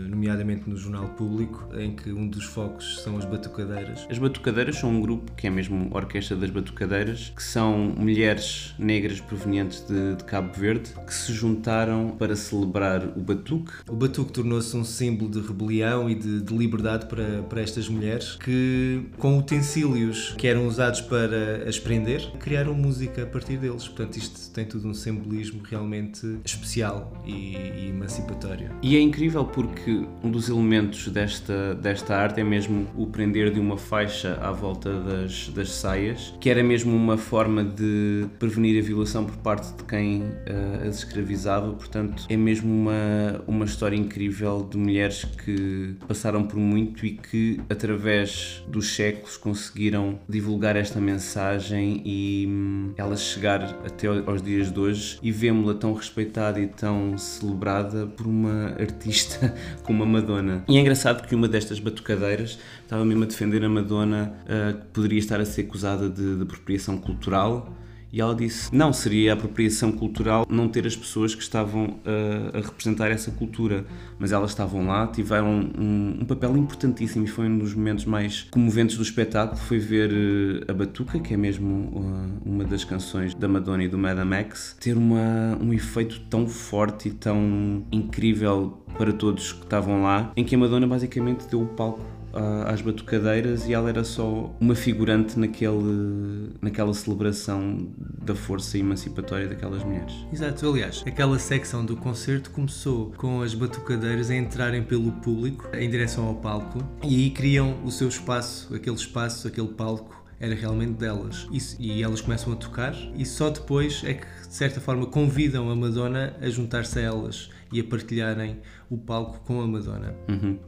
nomeadamente 0.09 0.69
no 0.69 0.77
Jornal 0.77 1.11
Público, 1.11 1.69
em 1.79 1.95
que 1.95 2.13
um 2.13 2.27
dos 2.27 2.45
focos 2.45 3.03
são 3.03 3.17
as 3.17 3.25
batucadeiras. 3.25 4.05
As 4.11 4.19
batucadeiras 4.19 4.77
são 4.77 4.91
um 4.91 5.01
grupo 5.01 5.31
que 5.37 5.47
é 5.47 5.51
mesmo 5.51 5.91
a 5.93 5.97
Orquestra 5.97 6.37
das 6.37 6.51
Batucadeiras, 6.51 7.33
que 7.37 7.43
são 7.43 7.95
mulheres 7.97 8.75
negras 8.77 9.21
provenientes 9.21 9.60
de, 9.69 10.17
de 10.17 10.25
Cabo 10.25 10.53
Verde 10.53 10.91
que 11.07 11.15
se 11.15 11.33
juntaram 11.33 12.11
para 12.11 12.37
celebrar 12.37 13.05
o 13.17 13.21
batuque. 13.21 13.73
O 13.89 13.97
batuque 13.97 14.33
tornou-se 14.33 14.77
um 14.77 14.85
símbolo 14.85 15.31
de 15.31 15.41
rebelião 15.41 16.09
e 16.09 16.15
de, 16.15 16.41
de 16.41 16.57
liberdade 16.57 17.07
para, 17.07 17.43
para 17.43 17.61
estas 17.61 17.89
mulheres 17.89 18.37
que, 18.37 19.03
com 19.19 19.39
utensílios 19.39 20.35
que 20.37 20.47
eram 20.47 20.67
usados 20.67 21.01
para 21.01 21.69
as 21.69 21.79
prender, 21.79 22.31
criaram 22.39 22.75
música 22.75 23.23
a 23.23 23.27
partir 23.27 23.57
deles. 23.57 23.87
Portanto, 23.89 24.17
isto 24.17 24.51
tem 24.53 24.65
tudo 24.65 24.89
um 24.89 24.95
simbolismo 24.95 25.61
realmente 25.63 26.39
especial 26.45 27.13
e, 27.27 27.57
e 27.57 27.89
emancipatório. 27.89 28.71
E 28.83 28.97
é 28.97 29.01
incrível 29.01 29.45
porque 29.45 30.07
um 30.23 30.31
dos 30.31 30.49
elementos 30.49 31.09
desta, 31.09 31.75
desta 31.75 32.17
arte 32.17 32.41
é 32.41 32.45
mesmo 32.45 32.87
o 32.97 33.07
prender 33.07 33.53
de 33.53 33.61
uma 33.61 33.77
faixa 33.77 34.39
à 34.41 34.51
volta 34.51 35.01
das, 35.01 35.49
das 35.49 35.73
saias, 35.73 36.35
que 36.41 36.49
era 36.49 36.63
mesmo 36.63 36.95
uma 36.95 37.17
forma 37.17 37.65
de 37.65 38.27
prevenir 38.39 38.83
a 38.83 38.87
violação 38.87 39.25
por 39.25 39.37
parte 39.51 39.73
de 39.75 39.83
quem 39.83 40.23
uh, 40.23 40.89
as 40.89 40.99
escravizava. 40.99 41.73
Portanto, 41.73 42.25
é 42.29 42.37
mesmo 42.37 42.73
uma, 42.73 43.43
uma 43.49 43.65
história 43.65 43.97
incrível 43.97 44.63
de 44.71 44.79
mulheres 44.79 45.25
que 45.25 45.97
passaram 46.07 46.45
por 46.45 46.57
muito 46.57 47.05
e 47.05 47.13
que, 47.17 47.61
através 47.69 48.63
dos 48.69 48.95
séculos, 48.95 49.37
conseguiram 49.37 50.21
divulgar 50.29 50.77
esta 50.77 51.01
mensagem 51.01 52.01
e 52.05 52.47
hum, 52.49 52.93
ela 52.97 53.17
chegar 53.17 53.77
até 53.85 54.07
aos 54.07 54.41
dias 54.41 54.73
de 54.73 54.79
hoje 54.79 55.19
e 55.21 55.33
vemos-la 55.33 55.75
tão 55.75 55.95
respeitada 55.95 56.61
e 56.61 56.69
tão 56.69 57.19
celebrada 57.19 58.07
por 58.07 58.29
uma 58.29 58.77
artista 58.79 59.53
como 59.83 60.05
a 60.05 60.07
Madonna. 60.07 60.65
E 60.69 60.77
é 60.77 60.81
engraçado 60.81 61.27
que 61.27 61.35
uma 61.35 61.49
destas 61.49 61.81
batucadeiras 61.81 62.57
estava 62.85 63.05
mesmo 63.05 63.25
a 63.25 63.27
defender 63.27 63.65
a 63.65 63.69
Madonna 63.69 64.33
uh, 64.45 64.79
que 64.79 64.87
poderia 64.93 65.19
estar 65.19 65.41
a 65.41 65.45
ser 65.45 65.63
acusada 65.63 66.09
de, 66.09 66.37
de 66.37 66.43
apropriação 66.43 66.97
cultural 66.99 67.75
e 68.13 68.21
ela 68.21 68.35
disse: 68.35 68.75
não, 68.75 68.93
seria 68.93 69.33
apropriação 69.33 69.93
cultural 69.93 70.47
não 70.49 70.69
ter 70.69 70.87
as 70.87 70.97
pessoas 70.97 71.35
que 71.35 71.43
estavam 71.43 71.87
uh, 71.87 72.57
a 72.57 72.61
representar 72.61 73.11
essa 73.11 73.31
cultura, 73.31 73.85
mas 74.19 74.33
elas 74.33 74.51
estavam 74.51 74.87
lá, 74.87 75.07
tiveram 75.07 75.49
um, 75.79 76.19
um, 76.21 76.25
papel 76.25 76.57
importantíssimo 76.57 77.25
e 77.25 77.29
foi 77.29 77.47
um 77.47 77.59
dos 77.59 77.75
momentos 77.75 78.05
mais 78.05 78.43
comoventes 78.51 78.97
do 78.97 79.03
espetáculo. 79.03 79.61
Foi 79.61 79.79
ver 79.79 80.11
uh, 80.13 80.71
a 80.71 80.75
Batuca, 80.75 81.19
que 81.19 81.35
é 81.35 81.37
mesmo 81.37 81.91
uh, 81.93 82.49
uma 82.49 82.65
das 82.65 82.85
canções 82.85 83.35
da 83.35 83.49
Madonna 83.49 83.85
e 83.85 83.89
do 83.89 83.99
Madame 83.99 84.35
X, 84.37 84.77
ter 84.81 84.97
uma, 84.97 85.57
um 85.61 85.73
efeito 85.73 86.21
tão 86.29 86.49
forte 86.49 87.09
e 87.09 87.13
tão 87.13 87.85
incrível 87.93 88.83
para 88.99 89.13
todos 89.13 89.53
que 89.53 89.63
estavam 89.63 90.03
lá, 90.03 90.33
em 90.37 90.45
que 90.45 90.55
a 90.55 90.59
Madonna 90.59 90.87
basicamente 90.87 91.47
deu 91.49 91.63
o 91.63 91.67
palco 91.67 92.20
às 92.67 92.81
batucadeiras 92.81 93.67
e 93.69 93.75
ela 93.75 93.89
era 93.89 94.05
só 94.05 94.55
uma 94.61 94.75
figurante 94.75 95.39
naquele, 95.39 96.51
naquela 96.61 96.95
celebração 96.95 97.89
da 98.23 98.35
força 98.35 98.79
emancipatória 98.79 99.49
daquelas 99.49 99.83
mulheres. 99.85 100.15
Exato, 100.33 100.69
aliás, 100.69 101.03
aquela 101.07 101.39
secção 101.39 101.85
do 101.85 101.97
concerto 101.97 102.51
começou 102.51 103.13
com 103.17 103.43
as 103.43 103.55
batucadeiras 103.55 104.31
a 104.31 104.37
entrarem 104.37 104.83
pelo 104.83 105.13
público 105.13 105.69
em 105.75 105.89
direção 105.91 106.27
ao 106.27 106.35
palco 106.37 106.79
e 107.03 107.17
aí 107.17 107.31
criam 107.31 107.83
o 107.85 107.91
seu 107.91 108.09
espaço, 108.09 108.75
aquele 108.75 108.97
espaço, 108.97 109.49
aquele 109.49 109.69
palco 109.69 110.21
era 110.41 110.55
realmente 110.55 110.93
delas. 110.93 111.47
Isso, 111.53 111.77
e 111.79 112.03
elas 112.03 112.23
começam 112.23 112.53
a 112.53 112.57
tocar 112.57 112.97
e 113.15 113.27
só 113.27 113.51
depois 113.51 114.03
é 114.05 114.15
que, 114.15 114.27
de 114.27 114.55
certa 114.55 114.81
forma, 114.81 115.07
convidam 115.07 115.71
a 115.71 115.77
Madonna 115.77 116.35
a 116.41 116.49
juntar-se 116.49 116.99
a 116.99 117.03
elas 117.03 117.51
e 117.71 117.79
a 117.79 117.85
partilharem 117.85 118.59
o 118.89 118.97
palco 118.97 119.41
com 119.41 119.61
a 119.61 119.67
Madonna. 119.67 120.15
Uhum. 120.29 120.59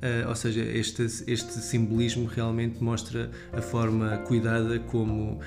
Uh, 0.00 0.28
ou 0.28 0.34
seja, 0.34 0.62
este, 0.62 1.02
este 1.02 1.52
simbolismo 1.60 2.24
realmente 2.26 2.82
mostra 2.82 3.30
a 3.52 3.60
forma 3.60 4.16
cuidada 4.26 4.78
como 4.78 5.32
uh, 5.32 5.40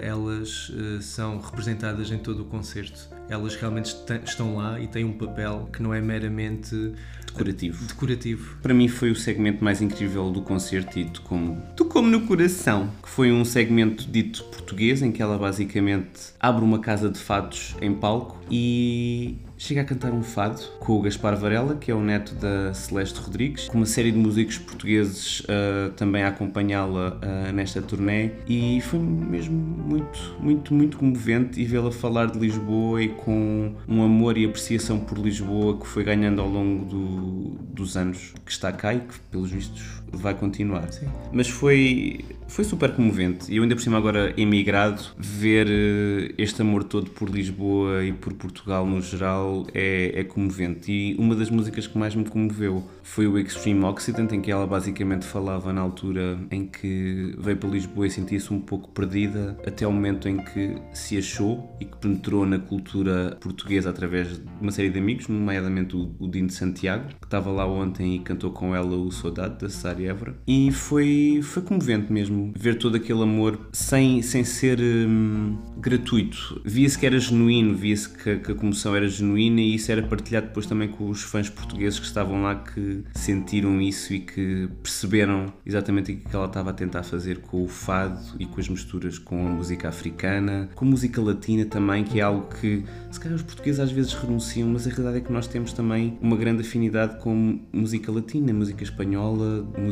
elas 0.00 0.70
uh, 0.70 1.02
são 1.02 1.38
representadas 1.38 2.10
em 2.10 2.16
todo 2.16 2.40
o 2.40 2.44
concerto. 2.46 3.10
Elas 3.28 3.54
realmente 3.54 3.94
estão 4.24 4.56
lá 4.56 4.80
e 4.80 4.86
têm 4.86 5.04
um 5.04 5.12
papel 5.12 5.68
que 5.70 5.82
não 5.82 5.92
é 5.92 6.00
meramente 6.00 6.94
decorativo. 7.26 7.84
decorativo. 7.84 8.56
Para 8.62 8.72
mim 8.72 8.88
foi 8.88 9.10
o 9.10 9.16
segmento 9.16 9.62
mais 9.62 9.82
incrível 9.82 10.30
do 10.30 10.40
concerto 10.40 10.98
e 10.98 11.04
como 11.24 11.62
Tu 11.76 11.84
como 11.84 12.08
no 12.08 12.26
coração, 12.26 12.90
que 13.02 13.08
foi 13.08 13.30
um 13.30 13.44
segmento 13.44 14.10
dito 14.10 14.44
português 14.44 15.02
em 15.02 15.12
que 15.12 15.20
ela 15.20 15.38
basicamente 15.38 16.32
abre 16.40 16.64
uma 16.64 16.78
casa 16.78 17.10
de 17.10 17.18
fados 17.18 17.76
em 17.80 17.92
palco 17.92 18.38
e 18.50 19.36
chega 19.62 19.82
a 19.82 19.84
cantar 19.84 20.12
um 20.12 20.24
fado 20.24 20.60
com 20.80 20.94
o 20.94 21.02
Gaspar 21.02 21.36
Varela, 21.36 21.76
que 21.76 21.88
é 21.88 21.94
o 21.94 22.00
neto 22.00 22.34
da 22.34 22.74
Celeste 22.74 23.20
Rodrigues, 23.20 23.68
com 23.68 23.78
uma 23.78 23.86
série 23.86 24.10
de 24.10 24.18
músicos 24.18 24.58
portugueses 24.58 25.38
uh, 25.40 25.90
também 25.96 26.24
a 26.24 26.28
acompanhá-la 26.28 27.12
uh, 27.12 27.52
nesta 27.52 27.80
turnê. 27.80 28.32
E 28.48 28.80
foi 28.80 28.98
mesmo 28.98 29.54
muito, 29.54 30.36
muito, 30.40 30.74
muito 30.74 30.96
comovente 30.96 31.60
e 31.60 31.64
vê-la 31.64 31.92
falar 31.92 32.26
de 32.26 32.40
Lisboa 32.40 33.04
e 33.04 33.10
com 33.10 33.72
um 33.86 34.02
amor 34.02 34.36
e 34.36 34.44
apreciação 34.44 34.98
por 34.98 35.16
Lisboa 35.16 35.78
que 35.78 35.86
foi 35.86 36.02
ganhando 36.02 36.40
ao 36.40 36.48
longo 36.48 36.84
do, 36.84 37.50
dos 37.72 37.96
anos 37.96 38.34
que 38.44 38.50
está 38.50 38.72
cá 38.72 38.92
e 38.92 38.98
que, 38.98 39.14
pelos 39.30 39.52
vistos, 39.52 40.01
vai 40.12 40.34
continuar. 40.34 40.90
Sim. 40.92 41.06
Mas 41.32 41.48
foi, 41.48 42.24
foi 42.46 42.64
super 42.64 42.94
comovente 42.94 43.52
e 43.52 43.56
eu 43.56 43.62
ainda 43.62 43.74
por 43.74 43.82
cima 43.82 43.98
agora 43.98 44.32
emigrado, 44.36 45.02
ver 45.18 45.66
uh, 45.66 46.34
este 46.38 46.62
amor 46.62 46.84
todo 46.84 47.10
por 47.10 47.28
Lisboa 47.28 48.04
e 48.04 48.12
por 48.12 48.32
Portugal 48.34 48.86
no 48.86 49.00
geral 49.00 49.66
é, 49.74 50.20
é 50.20 50.24
comovente. 50.24 50.92
E 50.92 51.14
uma 51.18 51.34
das 51.34 51.50
músicas 51.50 51.86
que 51.86 51.96
mais 51.98 52.14
me 52.14 52.24
comoveu 52.24 52.84
foi 53.02 53.26
o 53.26 53.38
Extreme 53.38 53.84
Occident, 53.84 54.32
em 54.32 54.40
que 54.40 54.50
ela 54.50 54.66
basicamente 54.66 55.26
falava 55.26 55.72
na 55.72 55.80
altura 55.80 56.38
em 56.50 56.66
que 56.66 57.34
veio 57.38 57.56
para 57.56 57.68
Lisboa 57.68 58.06
e 58.06 58.10
sentia-se 58.10 58.52
um 58.52 58.60
pouco 58.60 58.90
perdida, 58.90 59.56
até 59.66 59.86
o 59.86 59.92
momento 59.92 60.28
em 60.28 60.38
que 60.38 60.76
se 60.92 61.18
achou 61.18 61.76
e 61.80 61.84
que 61.84 61.96
penetrou 61.96 62.46
na 62.46 62.58
cultura 62.58 63.36
portuguesa 63.40 63.90
através 63.90 64.38
de 64.38 64.44
uma 64.60 64.70
série 64.70 64.90
de 64.90 64.98
amigos, 64.98 65.28
nomeadamente 65.28 65.96
o, 65.96 66.14
o 66.18 66.28
Dino 66.28 66.48
de 66.48 66.54
Santiago, 66.54 67.08
que 67.20 67.26
estava 67.26 67.50
lá 67.50 67.66
ontem 67.66 68.16
e 68.16 68.18
cantou 68.20 68.50
com 68.50 68.74
ela 68.74 68.96
o 68.96 69.10
Saudade, 69.10 69.58
da 69.58 69.68
Évora. 70.04 70.34
E 70.46 70.70
foi, 70.72 71.40
foi 71.42 71.62
comovente 71.62 72.12
mesmo 72.12 72.52
ver 72.56 72.76
todo 72.76 72.96
aquele 72.96 73.22
amor 73.22 73.58
sem, 73.72 74.22
sem 74.22 74.44
ser 74.44 74.78
hum, 74.80 75.56
gratuito. 75.78 76.60
Via-se 76.64 76.98
que 76.98 77.06
era 77.06 77.18
genuíno, 77.18 77.74
via-se 77.74 78.08
que, 78.08 78.36
que 78.36 78.52
a 78.52 78.54
comoção 78.54 78.94
era 78.94 79.08
genuína 79.08 79.60
e 79.60 79.74
isso 79.74 79.90
era 79.90 80.02
partilhado 80.02 80.48
depois 80.48 80.66
também 80.66 80.88
com 80.88 81.08
os 81.08 81.22
fãs 81.22 81.48
portugueses 81.48 81.98
que 81.98 82.06
estavam 82.06 82.42
lá 82.42 82.56
que 82.56 83.02
sentiram 83.14 83.80
isso 83.80 84.12
e 84.12 84.20
que 84.20 84.68
perceberam 84.82 85.52
exatamente 85.64 86.12
o 86.12 86.16
que 86.16 86.34
ela 86.34 86.46
estava 86.46 86.70
a 86.70 86.72
tentar 86.72 87.02
fazer 87.02 87.38
com 87.38 87.64
o 87.64 87.68
fado 87.68 88.20
e 88.38 88.46
com 88.46 88.60
as 88.60 88.68
misturas 88.68 89.18
com 89.18 89.46
a 89.46 89.50
música 89.50 89.88
africana, 89.88 90.68
com 90.74 90.84
a 90.84 90.88
música 90.88 91.20
latina 91.20 91.64
também, 91.64 92.04
que 92.04 92.20
é 92.20 92.22
algo 92.22 92.48
que 92.60 92.84
se 93.10 93.20
calhar 93.20 93.36
os 93.36 93.42
portugueses 93.42 93.80
às 93.80 93.92
vezes 93.92 94.12
renunciam, 94.12 94.68
mas 94.68 94.86
a 94.86 94.90
realidade 94.90 95.18
é 95.18 95.20
que 95.20 95.32
nós 95.32 95.46
temos 95.46 95.72
também 95.72 96.18
uma 96.20 96.36
grande 96.36 96.62
afinidade 96.62 97.20
com 97.20 97.60
música 97.72 98.10
latina, 98.10 98.52
música 98.52 98.82
espanhola, 98.82 99.62
música 99.78 99.91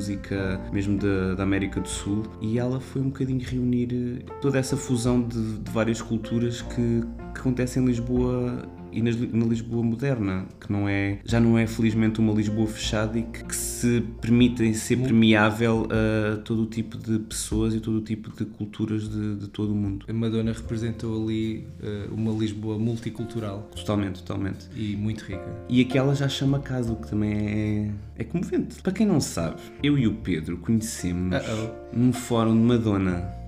mesmo 0.73 0.99
da, 0.99 1.35
da 1.35 1.43
América 1.43 1.81
do 1.81 1.89
Sul 1.89 2.23
e 2.41 2.59
ela 2.59 2.81
foi 2.81 3.03
um 3.03 3.07
bocadinho 3.07 3.41
reunir 3.41 3.89
eh, 3.93 4.33
toda 4.41 4.59
essa 4.59 4.77
fusão 4.77 5.21
de, 5.21 5.59
de 5.59 5.71
várias 5.71 6.01
culturas 6.01 6.63
que, 6.63 7.03
que 7.35 7.41
acontece 7.41 7.79
em 7.79 7.85
Lisboa 7.85 8.63
e 8.93 9.03
na, 9.03 9.11
na, 9.11 9.47
Lisboa 9.47 9.83
moderna, 9.83 10.47
que 10.61 10.71
não 10.71 10.89
é, 10.89 11.19
já 11.25 11.41
não 11.41 11.59
é 11.59 11.67
felizmente 11.67 12.21
uma 12.21 12.33
Lisboa 12.33 12.67
fechada 12.67 13.19
e 13.19 13.23
que, 13.23 13.45
que 13.45 13.57
se 13.57 14.01
permite 14.21 14.73
ser 14.75 14.97
permeável 14.99 15.89
a 15.91 16.37
todo 16.39 16.63
o 16.63 16.67
tipo 16.67 16.97
de 16.97 17.19
pessoas 17.19 17.75
e 17.75 17.81
todo 17.81 17.99
o 17.99 18.01
tipo 18.01 18.31
de 18.31 18.45
culturas 18.45 19.09
de, 19.09 19.37
de 19.37 19.49
todo 19.49 19.73
o 19.73 19.75
mundo. 19.75 20.07
A 20.09 20.13
Madonna 20.13 20.53
representou 20.53 21.23
ali 21.23 21.67
uh, 21.83 22.15
uma 22.15 22.33
Lisboa 22.33 22.79
multicultural. 22.79 23.69
Totalmente, 23.75 24.23
totalmente. 24.23 24.69
E 24.75 24.97
muito 24.97 25.25
rica. 25.25 25.65
E 25.69 25.81
aquela 25.81 26.15
já 26.15 26.29
chama 26.29 26.61
casa, 26.61 26.93
o 26.93 26.97
que 26.97 27.09
também 27.09 27.33
é, 27.33 27.91
é 28.19 28.25
comovente. 28.25 28.81
Para 28.83 28.93
quem 28.93 29.07
não 29.07 29.21
sabe, 29.21 29.61
eu 29.83 29.99
e 29.99 30.07
o 30.07 30.15
Pedro 30.15 30.59
conhecemos 30.59 31.35
uh 31.37 31.41
-oh. 31.41 31.97
num 31.97 32.13
fórum 32.13 32.55
de 32.55 32.63
Madonna 32.63 33.41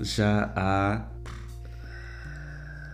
já 0.00 0.52
há 0.56 1.02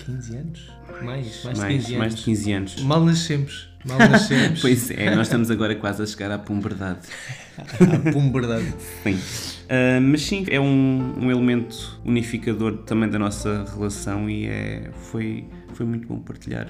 15 0.04 0.36
anos? 0.36 0.72
Mais, 1.02 1.44
mais, 1.44 1.58
mais, 1.58 1.58
de 1.58 1.86
15 1.86 1.96
mais 1.96 2.14
de 2.14 2.22
15 2.22 2.52
anos. 2.52 2.82
Mal 2.82 3.04
nascemos. 3.04 3.68
Mal 3.84 3.98
nascemos. 3.98 4.60
pois 4.62 4.90
é, 4.90 5.14
nós 5.14 5.26
estamos 5.26 5.50
agora 5.50 5.74
quase 5.74 6.02
a 6.02 6.06
chegar 6.06 6.30
à 6.30 6.38
pumberdade. 6.38 7.00
à 7.58 8.12
pumberdade. 8.12 8.74
Sim. 9.02 9.14
Uh, 9.14 10.00
mas 10.02 10.22
sim, 10.22 10.44
é 10.48 10.60
um, 10.60 11.14
um 11.18 11.30
elemento 11.30 12.00
unificador 12.04 12.78
também 12.78 13.08
da 13.08 13.18
nossa 13.18 13.64
relação 13.72 14.28
e 14.28 14.46
é, 14.46 14.90
foi, 15.10 15.44
foi 15.74 15.86
muito 15.86 16.08
bom 16.08 16.18
partilhar 16.18 16.66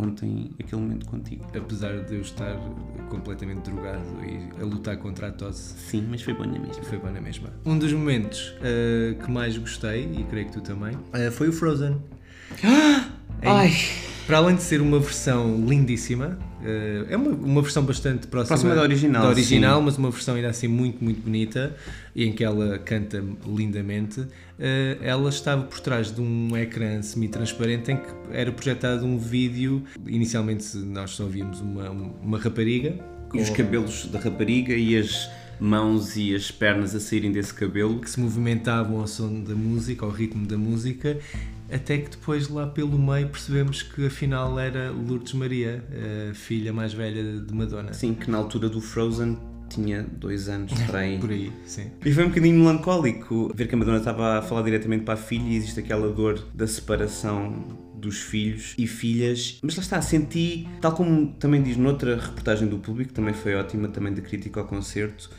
ontem 0.00 0.50
aquele 0.58 0.80
momento 0.80 1.06
contigo. 1.06 1.46
Apesar 1.56 2.00
de 2.04 2.14
eu 2.14 2.20
estar 2.22 2.56
completamente 3.08 3.70
drogado 3.70 4.04
e 4.24 4.60
a 4.60 4.64
lutar 4.64 4.96
contra 4.96 5.28
a 5.28 5.32
tosse. 5.32 5.74
Sim, 5.78 6.06
mas 6.10 6.22
foi 6.22 6.34
bom 6.34 6.44
na 6.44 6.58
mesma. 6.58 6.82
Foi 6.82 6.98
bom 6.98 7.10
na 7.10 7.20
mesma. 7.20 7.50
Um 7.64 7.78
dos 7.78 7.92
momentos 7.92 8.54
uh, 8.58 9.22
que 9.22 9.30
mais 9.30 9.56
gostei, 9.56 10.10
e 10.12 10.24
creio 10.24 10.46
que 10.46 10.52
tu 10.52 10.60
também, 10.60 10.94
uh, 10.94 11.30
foi 11.30 11.48
o 11.48 11.52
Frozen. 11.52 12.00
Ai! 13.42 13.72
Para 14.26 14.38
além 14.38 14.54
de 14.54 14.62
ser 14.62 14.80
uma 14.80 15.00
versão 15.00 15.64
lindíssima, 15.66 16.38
uh, 16.62 17.06
é 17.08 17.16
uma, 17.16 17.30
uma 17.30 17.62
versão 17.62 17.82
bastante 17.82 18.28
próxima, 18.28 18.56
próxima 18.56 18.74
da 18.76 18.82
original, 18.82 19.22
da 19.24 19.28
original 19.28 19.78
sim. 19.80 19.84
mas 19.84 19.98
uma 19.98 20.10
versão 20.10 20.36
ainda 20.36 20.48
assim 20.48 20.68
muito, 20.68 21.02
muito 21.02 21.20
bonita, 21.20 21.74
e 22.14 22.24
em 22.24 22.32
que 22.32 22.44
ela 22.44 22.78
canta 22.78 23.24
lindamente. 23.44 24.20
Uh, 24.20 25.02
ela 25.02 25.28
estava 25.30 25.64
por 25.64 25.80
trás 25.80 26.14
de 26.14 26.20
um 26.20 26.56
ecrã 26.56 27.02
semi-transparente 27.02 27.90
em 27.90 27.96
que 27.96 28.08
era 28.30 28.52
projetado 28.52 29.04
um 29.04 29.18
vídeo. 29.18 29.82
Inicialmente 30.06 30.76
nós 30.76 31.10
só 31.10 31.26
víamos 31.26 31.60
uma, 31.60 31.90
uma 31.90 32.38
rapariga. 32.38 32.94
Com... 33.30 33.38
E 33.38 33.42
os 33.42 33.50
cabelos 33.50 34.06
da 34.06 34.20
rapariga 34.20 34.74
e 34.74 34.96
as 34.96 35.28
mãos 35.58 36.16
e 36.16 36.34
as 36.34 36.50
pernas 36.50 36.94
a 36.94 37.00
saírem 37.00 37.32
desse 37.32 37.52
cabelo. 37.52 37.98
que 37.98 38.08
se 38.08 38.18
movimentavam 38.20 39.00
ao 39.00 39.06
som 39.06 39.42
da 39.42 39.54
música, 39.54 40.06
ao 40.06 40.10
ritmo 40.10 40.46
da 40.46 40.56
música, 40.56 41.18
até 41.72 41.98
que 41.98 42.10
depois 42.10 42.48
lá 42.48 42.66
pelo 42.66 42.98
meio 42.98 43.28
percebemos 43.28 43.82
que 43.82 44.06
afinal 44.06 44.58
era 44.58 44.90
Lourdes 44.90 45.32
Maria, 45.34 45.84
a 46.30 46.34
filha 46.34 46.72
mais 46.72 46.92
velha 46.92 47.40
de 47.40 47.54
Madonna. 47.54 47.92
Sim, 47.92 48.14
que 48.14 48.30
na 48.30 48.38
altura 48.38 48.68
do 48.68 48.80
Frozen 48.80 49.38
tinha 49.68 50.02
dois 50.02 50.48
anos 50.48 50.72
para 50.82 51.00
aí. 51.00 51.18
Por 51.20 51.30
aí, 51.30 51.52
sim. 51.64 51.90
E 52.04 52.12
foi 52.12 52.24
um 52.24 52.28
bocadinho 52.28 52.58
melancólico 52.58 53.52
ver 53.54 53.68
que 53.68 53.74
a 53.74 53.78
Madonna 53.78 53.98
estava 53.98 54.38
a 54.38 54.42
falar 54.42 54.62
diretamente 54.62 55.04
para 55.04 55.14
a 55.14 55.16
filha 55.16 55.48
e 55.48 55.56
existe 55.56 55.80
aquela 55.80 56.10
dor 56.12 56.44
da 56.52 56.66
separação 56.66 57.88
dos 57.94 58.20
filhos 58.20 58.74
e 58.76 58.86
filhas. 58.86 59.58
Mas 59.62 59.76
lá 59.76 59.82
está, 59.82 60.02
senti, 60.02 60.68
tal 60.80 60.92
como 60.92 61.34
também 61.34 61.62
diz 61.62 61.76
noutra 61.76 62.16
reportagem 62.16 62.66
do 62.66 62.78
público, 62.78 63.12
também 63.12 63.34
foi 63.34 63.54
ótima, 63.54 63.88
também 63.88 64.12
de 64.12 64.22
crítica 64.22 64.60
ao 64.60 64.66
concerto, 64.66 65.30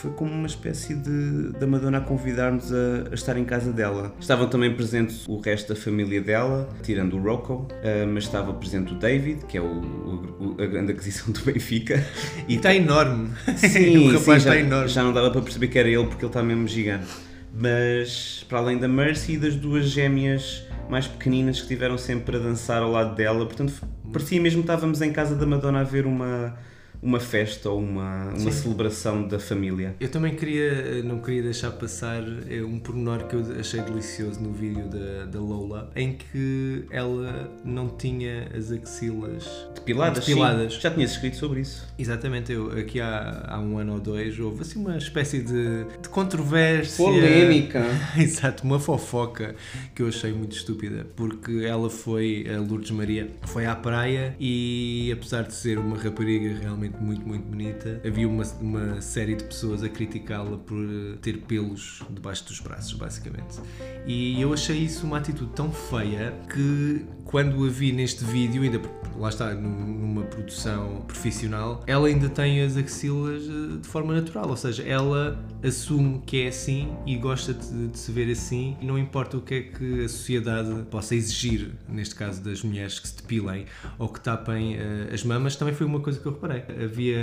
foi 0.00 0.10
como 0.12 0.30
uma 0.32 0.46
espécie 0.46 0.94
de 0.94 1.52
da 1.58 1.66
Madonna 1.66 1.98
a 1.98 2.00
convidar-nos 2.00 2.72
a, 2.72 3.08
a 3.10 3.14
estar 3.14 3.36
em 3.36 3.44
casa 3.44 3.72
dela. 3.72 4.14
Estavam 4.20 4.48
também 4.48 4.74
presentes 4.74 5.26
o 5.28 5.40
resto 5.40 5.74
da 5.74 5.80
família 5.80 6.20
dela, 6.20 6.68
tirando 6.82 7.16
o 7.16 7.22
Rocco, 7.22 7.66
eh, 7.82 8.06
mas 8.06 8.24
estava 8.24 8.52
presente 8.54 8.92
o 8.92 8.96
David, 8.96 9.44
que 9.46 9.56
é 9.58 9.60
o, 9.60 9.64
o- 9.66 10.56
a 10.62 10.66
grande 10.66 10.92
aquisição 10.92 11.32
do 11.32 11.40
Benfica. 11.40 12.04
E 12.48 12.56
está 12.56 12.74
enorme. 12.74 13.30
Sim, 13.56 13.98
o 14.08 14.18
rapaz 14.18 14.24
sim, 14.24 14.32
está 14.48 14.50
já, 14.54 14.56
enorme. 14.60 14.88
já 14.88 15.02
não 15.02 15.12
dava 15.12 15.30
para 15.30 15.40
perceber 15.42 15.68
que 15.68 15.78
era 15.78 15.88
ele 15.88 16.06
porque 16.06 16.24
ele 16.24 16.30
está 16.30 16.42
mesmo 16.42 16.66
gigante. 16.68 17.06
Mas 17.52 18.44
para 18.48 18.58
além 18.58 18.78
da 18.78 18.86
Mercy 18.86 19.32
e 19.32 19.36
das 19.38 19.56
duas 19.56 19.86
gêmeas 19.86 20.62
mais 20.88 21.06
pequeninas 21.06 21.56
que 21.56 21.62
estiveram 21.62 21.98
sempre 21.98 22.36
a 22.36 22.38
dançar 22.38 22.82
ao 22.82 22.90
lado 22.90 23.14
dela, 23.14 23.44
portanto 23.44 23.72
parecia 24.12 24.40
mesmo 24.40 24.62
que 24.62 24.70
estávamos 24.70 25.02
em 25.02 25.12
casa 25.12 25.34
da 25.34 25.44
Madonna 25.44 25.80
a 25.80 25.84
ver 25.84 26.06
uma, 26.06 26.56
uma 27.02 27.20
festa 27.20 27.70
ou 27.70 27.80
uma, 27.80 28.32
uma 28.34 28.50
celebração 28.50 29.26
da 29.26 29.38
família. 29.38 29.94
Eu 30.00 30.08
também 30.08 30.34
queria, 30.34 31.02
não 31.02 31.20
queria 31.20 31.42
deixar 31.42 31.70
passar 31.72 32.22
eh, 32.48 32.62
um 32.62 32.78
pormenor 32.78 33.26
que 33.26 33.34
eu 33.34 33.44
achei 33.58 33.80
delicioso 33.80 34.40
no 34.40 34.52
vídeo 34.52 34.88
da, 34.88 35.26
da 35.26 35.40
Lola, 35.40 35.90
em 35.94 36.14
que 36.14 36.84
ela 36.90 37.50
não 37.64 37.88
tinha 37.88 38.48
as 38.56 38.70
axilas 38.70 39.68
Depiladas, 39.74 40.26
Depiladas. 40.26 40.74
sim. 40.74 40.80
Já 40.80 40.90
tinhas 40.90 41.12
escrito 41.12 41.36
sobre 41.36 41.60
isso. 41.60 41.86
Exatamente, 41.98 42.52
eu, 42.52 42.72
aqui 42.72 43.00
há, 43.00 43.46
há 43.48 43.60
um 43.60 43.78
ano 43.78 43.94
ou 43.94 44.00
dois 44.00 44.38
houve 44.38 44.62
assim 44.62 44.80
uma 44.80 44.96
espécie 44.96 45.40
de, 45.40 45.84
de 46.02 46.08
controvérsia. 46.08 47.04
Exato, 48.18 48.64
uma 48.64 48.78
fofoca 48.78 49.54
que 49.94 50.02
eu 50.02 50.08
achei 50.08 50.32
muito 50.32 50.56
estúpida, 50.56 51.06
porque 51.16 51.64
ela 51.64 51.88
foi, 51.88 52.46
a 52.48 52.58
Lourdes 52.60 52.90
Maria, 52.90 53.28
foi 53.42 53.66
à 53.66 53.74
praia 53.74 54.34
e 54.38 55.10
apesar 55.12 55.42
de 55.42 55.54
ser 55.54 55.78
uma 55.78 55.96
rapariga 55.96 56.58
realmente 56.60 56.87
muito, 57.00 57.26
muito 57.26 57.44
bonita, 57.46 58.00
havia 58.06 58.28
uma, 58.28 58.44
uma 58.60 59.00
série 59.00 59.34
de 59.34 59.44
pessoas 59.44 59.82
a 59.82 59.88
criticá-la 59.88 60.58
por 60.58 60.78
eh, 60.78 61.16
ter 61.20 61.38
pelos 61.42 62.02
debaixo 62.10 62.44
dos 62.46 62.60
braços, 62.60 62.92
basicamente. 62.94 63.58
E 64.06 64.40
eu 64.40 64.52
achei 64.52 64.78
isso 64.78 65.06
uma 65.06 65.18
atitude 65.18 65.52
tão 65.52 65.70
feia 65.70 66.34
que 66.52 67.06
quando 67.28 67.62
a 67.64 67.68
vi 67.68 67.92
neste 67.92 68.24
vídeo, 68.24 68.62
ainda 68.62 68.80
lá 69.18 69.28
está, 69.28 69.54
num- 69.54 69.98
numa 69.98 70.22
produção 70.22 71.02
profissional, 71.06 71.82
ela 71.86 72.08
ainda 72.08 72.26
tem 72.30 72.62
as 72.62 72.74
axilas 72.76 73.42
eh, 73.42 73.76
de 73.82 73.86
forma 73.86 74.14
natural, 74.14 74.48
ou 74.48 74.56
seja, 74.56 74.82
ela 74.82 75.38
assume 75.62 76.22
que 76.24 76.42
é 76.42 76.48
assim 76.48 76.88
e 77.04 77.16
gosta 77.16 77.52
de, 77.52 77.88
de 77.88 77.98
se 77.98 78.10
ver 78.12 78.30
assim. 78.32 78.76
E 78.80 78.86
não 78.86 78.98
importa 78.98 79.36
o 79.36 79.42
que 79.42 79.54
é 79.54 79.60
que 79.62 80.04
a 80.04 80.08
sociedade 80.08 80.70
possa 80.90 81.14
exigir, 81.14 81.72
neste 81.86 82.14
caso 82.14 82.42
das 82.42 82.62
mulheres 82.62 82.98
que 82.98 83.06
se 83.08 83.16
depilem 83.16 83.66
ou 83.98 84.08
que 84.08 84.20
tapem 84.20 84.76
eh, 84.76 85.10
as 85.12 85.22
mamas, 85.22 85.54
também 85.54 85.74
foi 85.74 85.86
uma 85.86 86.00
coisa 86.00 86.18
que 86.18 86.24
eu 86.26 86.32
reparei. 86.32 86.62
Havia 86.82 87.18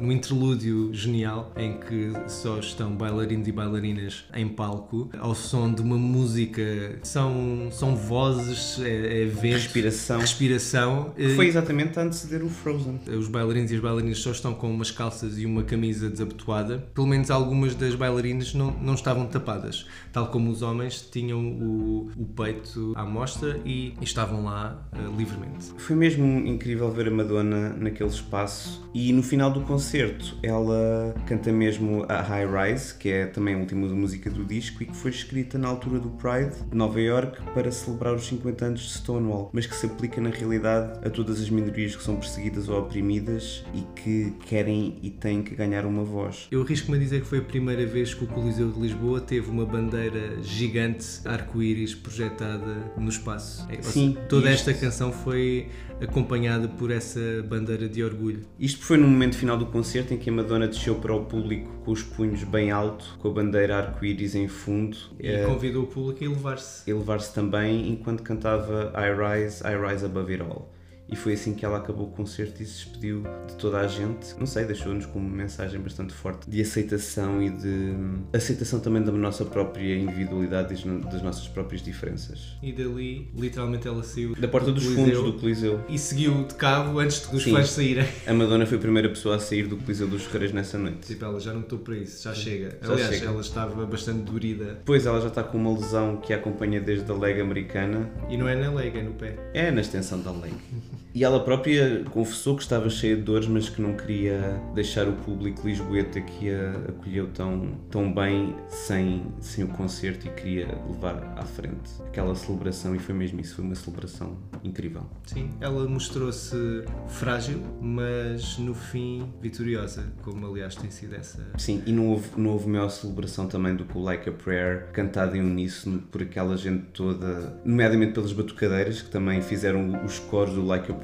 um 0.00 0.10
interlúdio 0.10 0.90
genial 0.92 1.52
em 1.56 1.78
que 1.78 2.12
só 2.28 2.58
estão 2.58 2.90
bailarinos 2.96 3.46
e 3.46 3.52
bailarinas 3.52 4.24
em 4.34 4.48
palco 4.48 5.10
ao 5.16 5.32
som 5.34 5.72
de 5.72 5.80
uma 5.80 5.96
música, 5.96 6.98
são, 7.04 7.68
são 7.70 7.94
vozes, 7.94 8.80
é, 8.80 9.22
é 9.22 9.26
vento, 9.50 9.62
Respiração. 9.62 10.20
respiração. 10.20 11.12
Que 11.16 11.24
eh, 11.24 11.34
foi 11.36 11.46
exatamente 11.46 11.98
a 11.98 12.02
anteceder 12.02 12.42
o 12.44 12.48
Frozen. 12.48 13.00
os 13.18 13.28
bailarinos 13.28 13.70
e 13.70 13.74
as 13.74 13.80
bailarinas 13.80 14.18
só 14.18 14.30
estão 14.30 14.54
com 14.54 14.70
umas 14.70 14.90
calças 14.90 15.38
e 15.38 15.46
uma 15.46 15.62
camisa 15.62 16.08
desabotoada. 16.08 16.78
Pelo 16.94 17.06
menos 17.06 17.30
algumas 17.30 17.74
das 17.74 17.94
bailarinas 17.94 18.54
não, 18.54 18.70
não 18.80 18.94
estavam 18.94 19.26
tapadas. 19.26 19.86
Tal 20.12 20.28
como 20.28 20.50
os 20.50 20.62
homens 20.62 21.00
tinham 21.10 21.40
o, 21.40 22.10
o 22.16 22.24
peito 22.26 22.92
à 22.96 23.04
mostra 23.04 23.60
e 23.64 23.94
estavam 24.00 24.44
lá 24.44 24.86
eh, 24.92 24.98
livremente. 25.16 25.72
Foi 25.78 25.96
mesmo 25.96 26.24
incrível 26.46 26.90
ver 26.90 27.08
a 27.08 27.10
Madonna 27.10 27.70
naquele 27.70 28.10
espaço 28.10 28.88
e 28.94 29.12
no 29.12 29.22
final 29.22 29.50
do 29.50 29.60
concerto 29.62 30.36
ela 30.42 31.14
canta 31.26 31.50
mesmo 31.52 32.04
a 32.08 32.20
High 32.20 32.46
Rise, 32.70 32.94
que 32.94 33.08
é 33.10 33.26
também 33.26 33.54
a 33.54 33.58
última 33.58 33.86
música 33.88 34.30
do 34.30 34.44
disco 34.44 34.82
e 34.82 34.86
que 34.86 34.96
foi 34.96 35.10
escrita 35.10 35.58
na 35.58 35.68
altura 35.68 35.98
do 35.98 36.10
Pride 36.10 36.54
de 36.70 36.76
Nova 36.76 37.00
York 37.00 37.40
para 37.54 37.70
celebrar 37.70 38.14
os 38.14 38.26
50 38.26 38.64
anos 38.64 38.80
de 38.80 38.90
Stonewall, 38.90 39.33
mas 39.52 39.66
que 39.66 39.74
se 39.74 39.86
aplica 39.86 40.20
na 40.20 40.30
realidade 40.30 40.98
a 41.06 41.10
todas 41.10 41.40
as 41.40 41.48
minorias 41.50 41.94
que 41.96 42.02
são 42.02 42.16
perseguidas 42.16 42.68
ou 42.68 42.78
oprimidas 42.80 43.64
e 43.74 43.82
que 44.00 44.32
querem 44.46 44.98
e 45.02 45.10
têm 45.10 45.42
que 45.42 45.54
ganhar 45.54 45.84
uma 45.86 46.04
voz. 46.04 46.46
Eu 46.50 46.62
arrisco-me 46.62 46.96
a 46.96 47.00
dizer 47.00 47.20
que 47.22 47.26
foi 47.26 47.38
a 47.38 47.42
primeira 47.42 47.84
vez 47.86 48.14
que 48.14 48.24
o 48.24 48.26
Coliseu 48.26 48.70
de 48.70 48.80
Lisboa 48.80 49.20
teve 49.20 49.50
uma 49.50 49.64
bandeira 49.66 50.42
gigante 50.42 51.06
arco-íris 51.24 51.94
projetada 51.94 52.92
no 52.96 53.08
espaço. 53.08 53.66
É, 53.70 53.80
Sim, 53.82 54.14
seja, 54.14 54.26
toda 54.28 54.50
isto- 54.50 54.70
esta 54.70 54.80
canção 54.86 55.12
foi 55.12 55.68
acompanhada 56.00 56.68
por 56.68 56.90
essa 56.90 57.20
bandeira 57.48 57.88
de 57.88 58.02
orgulho. 58.02 58.42
Isto 58.58 58.84
foi 58.84 58.96
no 58.96 59.06
momento 59.06 59.36
final 59.36 59.56
do 59.56 59.66
concerto 59.66 60.12
em 60.12 60.16
que 60.18 60.28
a 60.28 60.32
Madonna 60.32 60.66
desceu 60.66 60.96
para 60.96 61.14
o 61.14 61.24
público 61.24 61.70
com 61.84 61.92
os 61.92 62.02
punhos 62.02 62.42
bem 62.44 62.70
alto, 62.70 63.16
com 63.20 63.28
a 63.28 63.32
bandeira 63.32 63.76
arco-íris 63.78 64.34
em 64.34 64.48
fundo. 64.48 64.96
E 65.20 65.28
Eh, 65.28 65.44
convidou 65.46 65.84
o 65.84 65.86
público 65.86 66.22
a 66.22 66.26
elevar-se. 66.26 66.90
elevar-se 66.90 67.32
também 67.32 67.88
enquanto 67.90 68.22
cantava 68.22 68.92
I 68.96 69.14
Rise, 69.24 69.62
I 69.62 69.74
Rise 69.74 70.02
Above 70.02 70.30
It 70.30 70.42
All. 70.42 70.68
E 71.06 71.16
foi 71.16 71.34
assim 71.34 71.54
que 71.54 71.64
ela 71.64 71.76
acabou 71.78 72.06
o 72.06 72.10
concerto 72.10 72.62
e 72.62 72.66
se 72.66 72.84
despediu 72.84 73.22
de 73.46 73.54
toda 73.56 73.78
a 73.78 73.86
gente. 73.86 74.34
Não 74.38 74.46
sei, 74.46 74.64
deixou-nos 74.64 75.04
com 75.06 75.18
uma 75.18 75.28
mensagem 75.36 75.78
bastante 75.80 76.12
forte 76.14 76.48
de 76.48 76.60
aceitação 76.62 77.42
e 77.42 77.50
de 77.50 77.92
aceitação 78.32 78.80
também 78.80 79.02
da 79.02 79.12
nossa 79.12 79.44
própria 79.44 79.96
individualidade 79.96 80.72
e 80.74 80.88
das- 81.04 81.22
nossas 81.22 81.46
próprias 81.48 81.82
diferenças. 81.82 82.56
E 82.62 82.72
dali, 82.72 83.28
literalmente, 83.36 83.86
ela 83.86 84.02
saiu 84.02 84.34
Da 84.34 84.48
porta 84.48 84.72
dos 84.72 84.82
Coliseu 84.84 85.04
fundos 85.14 85.32
do 85.34 85.40
Coliseu. 85.40 85.80
e 85.88 85.98
seguiu 85.98 86.44
de 86.44 86.54
carro 86.54 86.98
antes 86.98 87.20
dos 87.28 87.44
Sim. 87.44 87.52
fãs 87.52 87.70
saírem. 87.70 88.08
A 88.26 88.32
Madonna 88.32 88.64
foi 88.66 88.78
a 88.78 88.80
primeira 88.80 89.08
pessoa 89.08 89.36
a 89.36 89.38
sair 89.38 89.66
do 89.66 89.76
Coliseu 89.76 90.08
dos 90.08 90.22
Ferreiros 90.24 90.54
nessa 90.54 90.78
noite. 90.78 91.06
Tipo, 91.06 91.24
ela 91.26 91.38
já 91.38 91.52
não 91.52 91.60
estou 91.60 91.78
para 91.78 91.96
isso, 91.96 92.24
já 92.24 92.34
chega. 92.34 92.78
Já 92.82 92.92
Aliás, 92.92 93.14
chega. 93.14 93.26
ela 93.30 93.40
estava 93.40 93.84
bastante 93.86 94.20
dorida. 94.22 94.64
Depois 94.74 95.04
ela 95.06 95.20
já 95.20 95.28
está 95.28 95.42
com 95.42 95.58
uma 95.58 95.72
lesão 95.78 96.16
que 96.16 96.32
a 96.32 96.36
acompanha 96.36 96.80
desde 96.80 97.10
a 97.10 97.14
leg 97.14 97.40
americana 97.40 98.10
E 98.30 98.36
não 98.36 98.48
é 98.48 98.56
na 98.56 98.70
lega, 98.72 98.98
é 98.98 99.02
no 99.02 99.12
pé. 99.12 99.36
É 99.52 99.70
na 99.70 99.80
extensão 99.82 100.20
da 100.20 100.30
leg. 100.32 100.54
E 101.14 101.22
ela 101.22 101.38
própria 101.38 102.02
confessou 102.10 102.56
que 102.56 102.62
estava 102.62 102.90
cheia 102.90 103.14
de 103.14 103.22
dores, 103.22 103.46
mas 103.46 103.68
que 103.68 103.80
não 103.80 103.94
queria 103.94 104.60
deixar 104.74 105.06
o 105.06 105.12
público 105.12 105.68
lisboeta 105.68 106.20
que 106.20 106.50
a 106.50 106.72
acolheu 106.88 107.28
tão, 107.28 107.78
tão 107.88 108.12
bem 108.12 108.56
sem, 108.68 109.24
sem 109.40 109.62
o 109.62 109.68
concerto 109.68 110.26
e 110.26 110.30
queria 110.30 110.66
levar 110.88 111.34
à 111.36 111.44
frente 111.44 111.88
aquela 112.04 112.34
celebração. 112.34 112.96
E 112.96 112.98
foi 112.98 113.14
mesmo 113.14 113.40
isso, 113.40 113.54
foi 113.54 113.64
uma 113.64 113.76
celebração 113.76 114.36
incrível. 114.64 115.06
Sim, 115.24 115.50
ela 115.60 115.86
mostrou-se 115.88 116.84
frágil, 117.06 117.60
mas 117.80 118.58
no 118.58 118.74
fim 118.74 119.32
vitoriosa, 119.40 120.12
como 120.22 120.44
aliás 120.48 120.74
tem 120.74 120.90
sido 120.90 121.14
essa. 121.14 121.46
Sim, 121.56 121.80
e 121.86 121.92
não 121.92 122.08
houve, 122.08 122.28
não 122.36 122.50
houve 122.50 122.68
maior 122.68 122.88
celebração 122.88 123.46
também 123.46 123.76
do 123.76 123.84
que 123.84 123.96
o 123.96 124.02
Like 124.02 124.28
a 124.28 124.32
Prayer, 124.32 124.88
cantado 124.92 125.36
em 125.36 125.40
uníssono 125.40 126.00
por 126.10 126.22
aquela 126.22 126.56
gente 126.56 126.86
toda, 126.92 127.60
nomeadamente 127.64 128.14
pelas 128.14 128.32
batucadeiras, 128.32 129.00
que 129.00 129.10
também 129.10 129.40
fizeram 129.40 130.04
os 130.04 130.18
coros 130.18 130.54
do 130.54 130.66
Like 130.66 130.90
a 130.90 130.94
Prayer, 130.94 131.03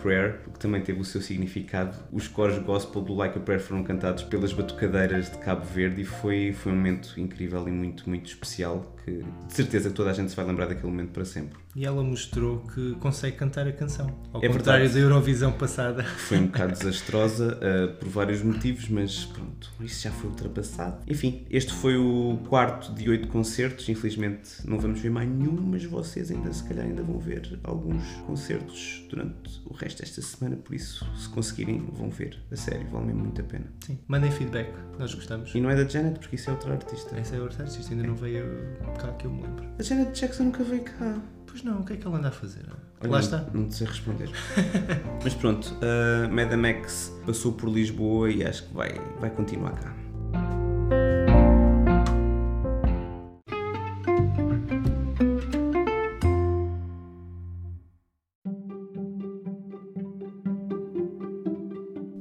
que 0.52 0.58
também 0.58 0.80
teve 0.80 1.00
o 1.00 1.04
seu 1.04 1.20
significado. 1.20 1.96
Os 2.12 2.26
coros 2.26 2.58
gospel 2.58 3.02
do 3.02 3.14
Like 3.14 3.38
a 3.38 3.40
Prayer 3.40 3.62
foram 3.62 3.82
cantados 3.82 4.22
pelas 4.24 4.52
batucadeiras 4.52 5.30
de 5.30 5.38
Cabo 5.38 5.64
Verde 5.64 6.02
e 6.02 6.04
foi, 6.04 6.52
foi 6.52 6.72
um 6.72 6.76
momento 6.76 7.20
incrível 7.20 7.66
e 7.68 7.70
muito, 7.70 8.08
muito 8.08 8.26
especial, 8.26 8.94
de 9.18 9.52
certeza 9.54 9.90
que 9.90 9.94
toda 9.94 10.10
a 10.10 10.12
gente 10.12 10.30
se 10.30 10.36
vai 10.36 10.44
lembrar 10.44 10.66
daquele 10.66 10.88
momento 10.88 11.10
para 11.10 11.24
sempre. 11.24 11.58
E 11.76 11.84
ela 11.84 12.02
mostrou 12.02 12.58
que 12.74 12.94
consegue 12.96 13.36
cantar 13.36 13.66
a 13.66 13.72
canção. 13.72 14.06
Ao 14.32 14.42
É 14.42 14.48
contrário 14.48 14.84
verdade. 14.84 14.92
da 14.94 15.00
Eurovisão 15.00 15.52
passada. 15.52 16.02
Foi 16.28 16.38
um 16.38 16.46
bocado 16.46 16.72
desastrosa 16.78 17.58
uh, 17.58 17.94
por 17.96 18.08
vários 18.08 18.42
motivos, 18.42 18.88
mas 18.88 19.24
pronto, 19.26 19.70
isso 19.80 20.02
já 20.02 20.10
foi 20.10 20.30
ultrapassado. 20.30 20.98
Enfim, 21.06 21.44
este 21.50 21.72
foi 21.72 21.96
o 21.96 22.38
quarto 22.48 22.92
de 22.94 23.08
oito 23.08 23.28
concertos. 23.28 23.88
Infelizmente 23.88 24.50
não 24.64 24.78
vamos 24.78 25.00
ver 25.00 25.10
mais 25.10 25.28
nenhum, 25.28 25.52
mas 25.60 25.84
vocês 25.84 26.30
ainda 26.30 26.52
se 26.52 26.64
calhar 26.64 26.84
ainda 26.86 27.02
vão 27.02 27.18
ver 27.18 27.58
alguns 27.64 28.02
concertos 28.26 29.04
durante 29.08 29.60
o 29.66 29.74
resto 29.74 30.00
desta 30.02 30.20
semana, 30.22 30.56
por 30.56 30.74
isso, 30.74 31.06
se 31.16 31.28
conseguirem, 31.28 31.84
vão 31.92 32.10
ver. 32.10 32.38
A 32.50 32.56
sério, 32.56 32.86
vale 32.90 33.06
mesmo 33.06 33.20
muito 33.22 33.40
a 33.40 33.44
pena. 33.44 33.66
Sim. 33.86 33.98
Mandem 34.08 34.30
feedback, 34.30 34.72
nós 34.98 35.14
gostamos. 35.14 35.54
E 35.54 35.60
não 35.60 35.70
é 35.70 35.76
da 35.76 35.88
Janet, 35.88 36.18
porque 36.18 36.36
isso 36.36 36.50
é 36.50 36.52
outra 36.52 36.72
artista. 36.72 37.16
Essa 37.16 37.36
é 37.36 37.40
outra 37.40 37.64
artista, 37.64 37.92
ainda 37.92 38.06
não 38.06 38.14
veio 38.14 38.44
cá 39.00 39.08
que 39.12 39.26
eu 39.26 39.30
me 39.30 39.42
lembro. 39.42 39.64
A 39.78 39.82
Janet 39.82 40.18
Jackson 40.20 40.44
nunca 40.44 40.62
veio 40.64 40.82
cá. 40.84 41.16
Pois 41.46 41.62
não, 41.64 41.80
o 41.80 41.84
que 41.84 41.94
é 41.94 41.96
que 41.96 42.06
ela 42.06 42.18
anda 42.18 42.28
a 42.28 42.32
fazer? 42.32 42.62
Olha, 43.00 43.10
Lá 43.10 43.18
não- 43.18 43.24
está. 43.24 43.44
Não 43.52 43.68
te 43.68 43.74
sei 43.74 43.86
responder. 43.86 44.30
Mas 45.24 45.34
pronto, 45.34 45.74
a 45.82 46.28
Madame 46.28 46.68
X 46.68 47.12
passou 47.26 47.52
por 47.52 47.68
Lisboa 47.68 48.30
e 48.30 48.44
acho 48.44 48.64
que 48.68 48.74
vai, 48.74 48.92
vai 49.18 49.30
continuar 49.30 49.72
cá. 49.72 49.92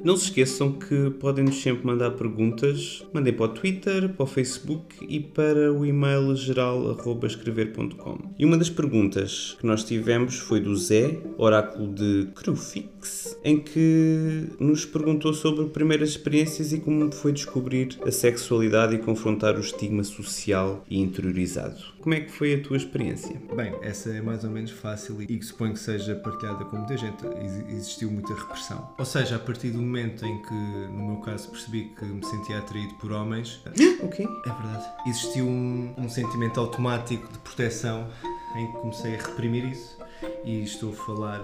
Não 0.09 0.17
se 0.17 0.23
esqueçam 0.23 0.71
que 0.71 1.11
podem-nos 1.19 1.61
sempre 1.61 1.85
mandar 1.85 2.09
perguntas. 2.09 3.05
Mandem 3.13 3.31
para 3.31 3.45
o 3.45 3.49
Twitter, 3.49 4.09
para 4.09 4.23
o 4.23 4.25
Facebook 4.25 5.05
e 5.07 5.19
para 5.19 5.71
o 5.71 5.85
e-mail 5.85 6.35
geral.escrever.com. 6.35 8.17
E 8.39 8.43
uma 8.43 8.57
das 8.57 8.71
perguntas 8.71 9.55
que 9.59 9.67
nós 9.67 9.83
tivemos 9.83 10.39
foi 10.39 10.61
do 10.61 10.75
Zé, 10.75 11.15
oráculo 11.37 11.93
de 11.93 12.27
Crufix, 12.33 13.37
em 13.43 13.59
que 13.59 14.47
nos 14.59 14.83
perguntou 14.83 15.31
sobre 15.31 15.65
primeiras 15.65 16.09
experiências 16.09 16.73
e 16.73 16.79
como 16.79 17.13
foi 17.13 17.31
descobrir 17.31 17.89
a 18.03 18.09
sexualidade 18.09 18.95
e 18.95 18.97
confrontar 18.97 19.57
o 19.57 19.59
estigma 19.59 20.03
social 20.03 20.83
e 20.89 20.99
interiorizado. 20.99 21.77
Como 22.01 22.15
é 22.15 22.21
que 22.21 22.31
foi 22.31 22.55
a 22.55 22.63
tua 22.63 22.77
experiência? 22.77 23.39
Bem, 23.55 23.75
essa 23.83 24.09
é 24.09 24.21
mais 24.21 24.43
ou 24.43 24.49
menos 24.49 24.71
fácil 24.71 25.17
e 25.21 25.43
suponho 25.43 25.73
que 25.73 25.79
seja 25.79 26.15
partilhada 26.15 26.65
com 26.65 26.77
muita 26.77 26.97
gente. 26.97 27.23
Existiu 27.69 28.09
muita 28.09 28.33
repressão. 28.33 28.89
Ou 28.97 29.05
seja, 29.05 29.35
a 29.35 29.39
partir 29.39 29.69
do 29.69 29.79
momento 29.79 29.98
em 29.99 30.41
que, 30.41 30.53
no 30.53 31.07
meu 31.07 31.17
caso, 31.17 31.49
percebi 31.49 31.93
que 31.97 32.05
me 32.05 32.25
sentia 32.25 32.59
atraído 32.59 32.93
por 32.95 33.11
homens. 33.11 33.61
Ok. 34.03 34.25
É 34.25 34.49
verdade. 34.49 34.85
Existiu 35.07 35.45
um, 35.45 35.93
um 35.97 36.09
sentimento 36.09 36.59
automático 36.59 37.31
de 37.31 37.39
proteção 37.39 38.07
em 38.55 38.67
que 38.67 38.77
comecei 38.79 39.15
a 39.15 39.21
reprimir 39.21 39.65
isso 39.65 39.99
e 40.43 40.63
estou 40.63 40.91
a 40.91 40.95
falar 40.95 41.41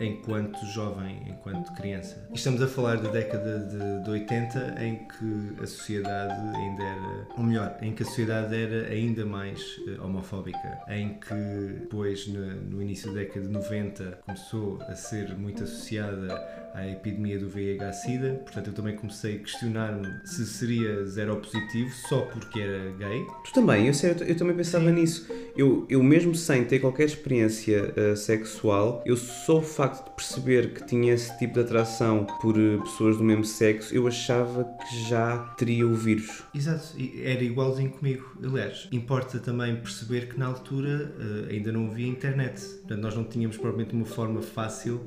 eh, 0.00 0.06
enquanto 0.06 0.64
jovem, 0.66 1.22
enquanto 1.26 1.72
criança. 1.74 2.28
Estamos 2.32 2.62
a 2.62 2.68
falar 2.68 2.96
da 2.96 3.10
década 3.10 3.58
de, 3.58 4.04
de 4.04 4.10
80 4.10 4.84
em 4.84 5.06
que 5.06 5.62
a 5.62 5.66
sociedade 5.66 6.56
ainda 6.56 6.82
era, 6.82 7.26
ou 7.36 7.44
melhor, 7.44 7.76
em 7.82 7.92
que 7.92 8.02
a 8.02 8.06
sociedade 8.06 8.54
era 8.54 8.88
ainda 8.88 9.26
mais 9.26 9.78
uh, 9.78 10.04
homofóbica, 10.04 10.80
em 10.88 11.14
que 11.14 11.34
depois 11.80 12.26
no, 12.28 12.40
no 12.40 12.82
início 12.82 13.12
da 13.12 13.20
década 13.20 13.46
de 13.46 13.52
90 13.52 14.18
começou 14.24 14.78
a 14.82 14.94
ser 14.94 15.36
muito 15.36 15.64
associada 15.64 16.63
à 16.74 16.86
epidemia 16.88 17.38
do 17.38 17.48
VIH-Sida, 17.48 18.40
portanto 18.42 18.66
eu 18.66 18.72
também 18.72 18.96
comecei 18.96 19.36
a 19.36 19.38
questionar-me 19.38 20.06
se 20.24 20.44
seria 20.44 21.04
zero 21.06 21.36
positivo 21.36 21.90
só 22.08 22.22
porque 22.22 22.60
era 22.60 22.90
gay. 22.98 23.24
Tu 23.44 23.52
também, 23.52 23.86
eu, 23.86 23.92
eu 24.26 24.36
também 24.36 24.56
pensava 24.56 24.86
Sim. 24.86 24.92
nisso. 24.92 25.26
Eu, 25.56 25.86
eu 25.88 26.02
mesmo 26.02 26.34
sem 26.34 26.64
ter 26.64 26.80
qualquer 26.80 27.04
experiência 27.04 27.94
uh, 27.96 28.16
sexual, 28.16 29.02
eu 29.06 29.16
só 29.16 29.58
o 29.58 29.62
facto 29.62 30.04
de 30.06 30.16
perceber 30.16 30.74
que 30.74 30.84
tinha 30.84 31.14
esse 31.14 31.36
tipo 31.38 31.54
de 31.54 31.60
atração 31.60 32.26
por 32.40 32.58
uh, 32.58 32.82
pessoas 32.82 33.16
do 33.16 33.22
mesmo 33.22 33.44
sexo, 33.44 33.94
eu 33.94 34.08
achava 34.08 34.64
que 34.64 35.08
já 35.08 35.38
teria 35.56 35.86
o 35.86 35.94
vírus. 35.94 36.42
Exato, 36.52 36.96
era 37.22 37.42
igualzinho 37.44 37.90
comigo. 37.90 38.36
Aliás, 38.42 38.88
importa 38.90 39.38
também 39.38 39.76
perceber 39.76 40.28
que 40.28 40.36
na 40.36 40.46
altura 40.46 41.14
uh, 41.16 41.50
ainda 41.50 41.70
não 41.70 41.86
havia 41.86 42.08
internet, 42.08 42.60
portanto 42.60 43.00
nós 43.00 43.14
não 43.14 43.22
tínhamos 43.22 43.56
provavelmente 43.56 43.94
uma 43.94 44.04
forma 44.04 44.42
fácil 44.42 45.02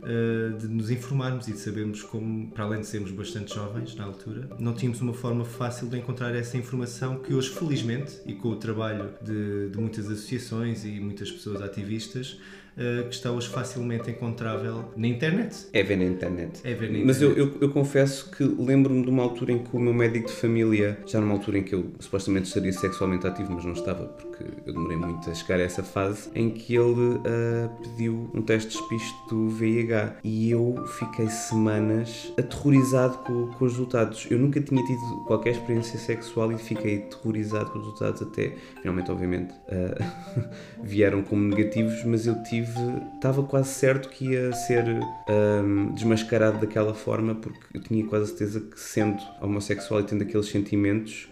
de 0.60 0.68
nos 0.68 0.90
informarmos 0.90 1.48
e 1.48 1.57
de 1.58 1.64
sabermos 1.64 2.04
como, 2.04 2.50
para 2.52 2.64
além 2.64 2.82
de 2.82 2.88
sermos 2.88 3.12
bastante 3.12 3.54
jovens 3.54 3.96
na 3.96 4.06
altura, 4.06 4.50
não 4.60 4.74
tínhamos 4.74 5.02
uma 5.02 5.14
forma 5.14 5.44
fácil 5.44 5.88
de 5.88 5.98
encontrar 5.98 6.34
essa 6.36 6.58
informação 6.58 7.20
que 7.20 7.34
hoje, 7.34 7.50
felizmente, 7.50 8.14
e 8.26 8.34
com 8.34 8.50
o 8.50 8.56
trabalho 8.56 9.14
de, 9.22 9.70
de 9.70 9.78
muitas 9.78 10.06
associações 10.06 10.86
e 10.86 11.00
muitas 11.00 11.32
pessoas 11.32 11.62
ativistas, 11.62 12.40
que 12.78 13.14
está 13.14 13.32
hoje 13.32 13.50
facilmente 13.50 14.10
encontrável 14.12 14.86
na 14.96 15.08
internet. 15.08 15.68
É 15.74 15.82
ver 15.82 15.98
na 15.98 16.06
internet. 16.06 16.62
É 16.64 16.74
ver 16.74 16.92
na 16.92 17.00
internet. 17.00 17.06
Mas 17.06 17.22
eu, 17.22 17.34
eu, 17.36 17.58
eu 17.60 17.70
confesso 17.70 18.30
que 18.32 18.44
lembro-me 18.44 19.04
de 19.04 19.10
uma 19.10 19.24
altura 19.24 19.52
em 19.52 19.60
que 19.60 19.76
o 19.76 19.80
meu 19.80 19.94
médico 19.94 20.28
de 20.28 20.34
família, 20.34 20.98
já 21.06 21.20
numa 21.20 21.34
altura 21.34 21.58
em 21.58 21.64
que 21.64 21.74
eu 21.74 21.92
supostamente 22.00 22.48
estaria 22.48 22.72
sexualmente 22.72 23.26
ativo, 23.26 23.52
mas 23.52 23.66
não 23.66 23.74
estava, 23.74 24.06
porque 24.06 24.44
eu 24.66 24.74
demorei 24.74 24.98
muito 24.98 25.30
a 25.30 25.34
chegar 25.34 25.60
a 25.60 25.64
essa 25.64 25.84
fase, 25.84 26.30
em 26.36 26.50
que 26.50 26.76
ele 26.76 27.16
uh, 27.16 27.70
pediu 27.82 28.30
um 28.34 28.42
teste 28.42 28.70
de 28.70 28.78
despiste 28.78 29.30
do 29.30 29.50
VIH 29.50 30.18
e 30.24 30.52
eu 30.52 30.86
fiquei 31.00 31.28
semanas 31.30 32.32
aterrorizado 32.38 33.18
com, 33.20 33.48
com 33.48 33.66
os 33.66 33.72
resultados. 33.74 34.28
Eu 34.30 34.38
nunca 34.38 34.62
tinha 34.62 34.84
tido 34.86 35.26
qualquer 35.26 35.52
experiência 35.52 35.98
sexual 35.98 36.52
e 36.52 36.58
fiquei 36.58 37.00
aterrorizado 37.00 37.72
com 37.72 37.80
os 37.80 37.86
resultados 37.86 38.22
até, 38.22 38.54
finalmente, 38.82 39.12
obviamente, 39.12 39.54
uh, 39.54 40.44
vieram 40.84 41.22
como 41.24 41.44
negativos, 41.44 42.04
mas 42.04 42.28
eu 42.28 42.42
tive 42.44 42.67
estava 43.16 43.44
quase 43.44 43.70
certo 43.70 44.10
que 44.10 44.32
ia 44.32 44.54
ser 44.54 44.86
um, 45.30 45.94
desmascarado 45.94 46.60
daquela 46.60 46.94
forma, 46.94 47.36
porque 47.36 47.60
eu 47.74 47.82
tinha 47.82 48.06
quase 48.06 48.28
certeza 48.28 48.62
que, 48.62 48.80
sendo 48.80 49.22
homossexual 49.42 50.02
e 50.02 50.04
tendo 50.04 50.24
aqueles 50.24 50.48
sentimentos, 50.48 51.28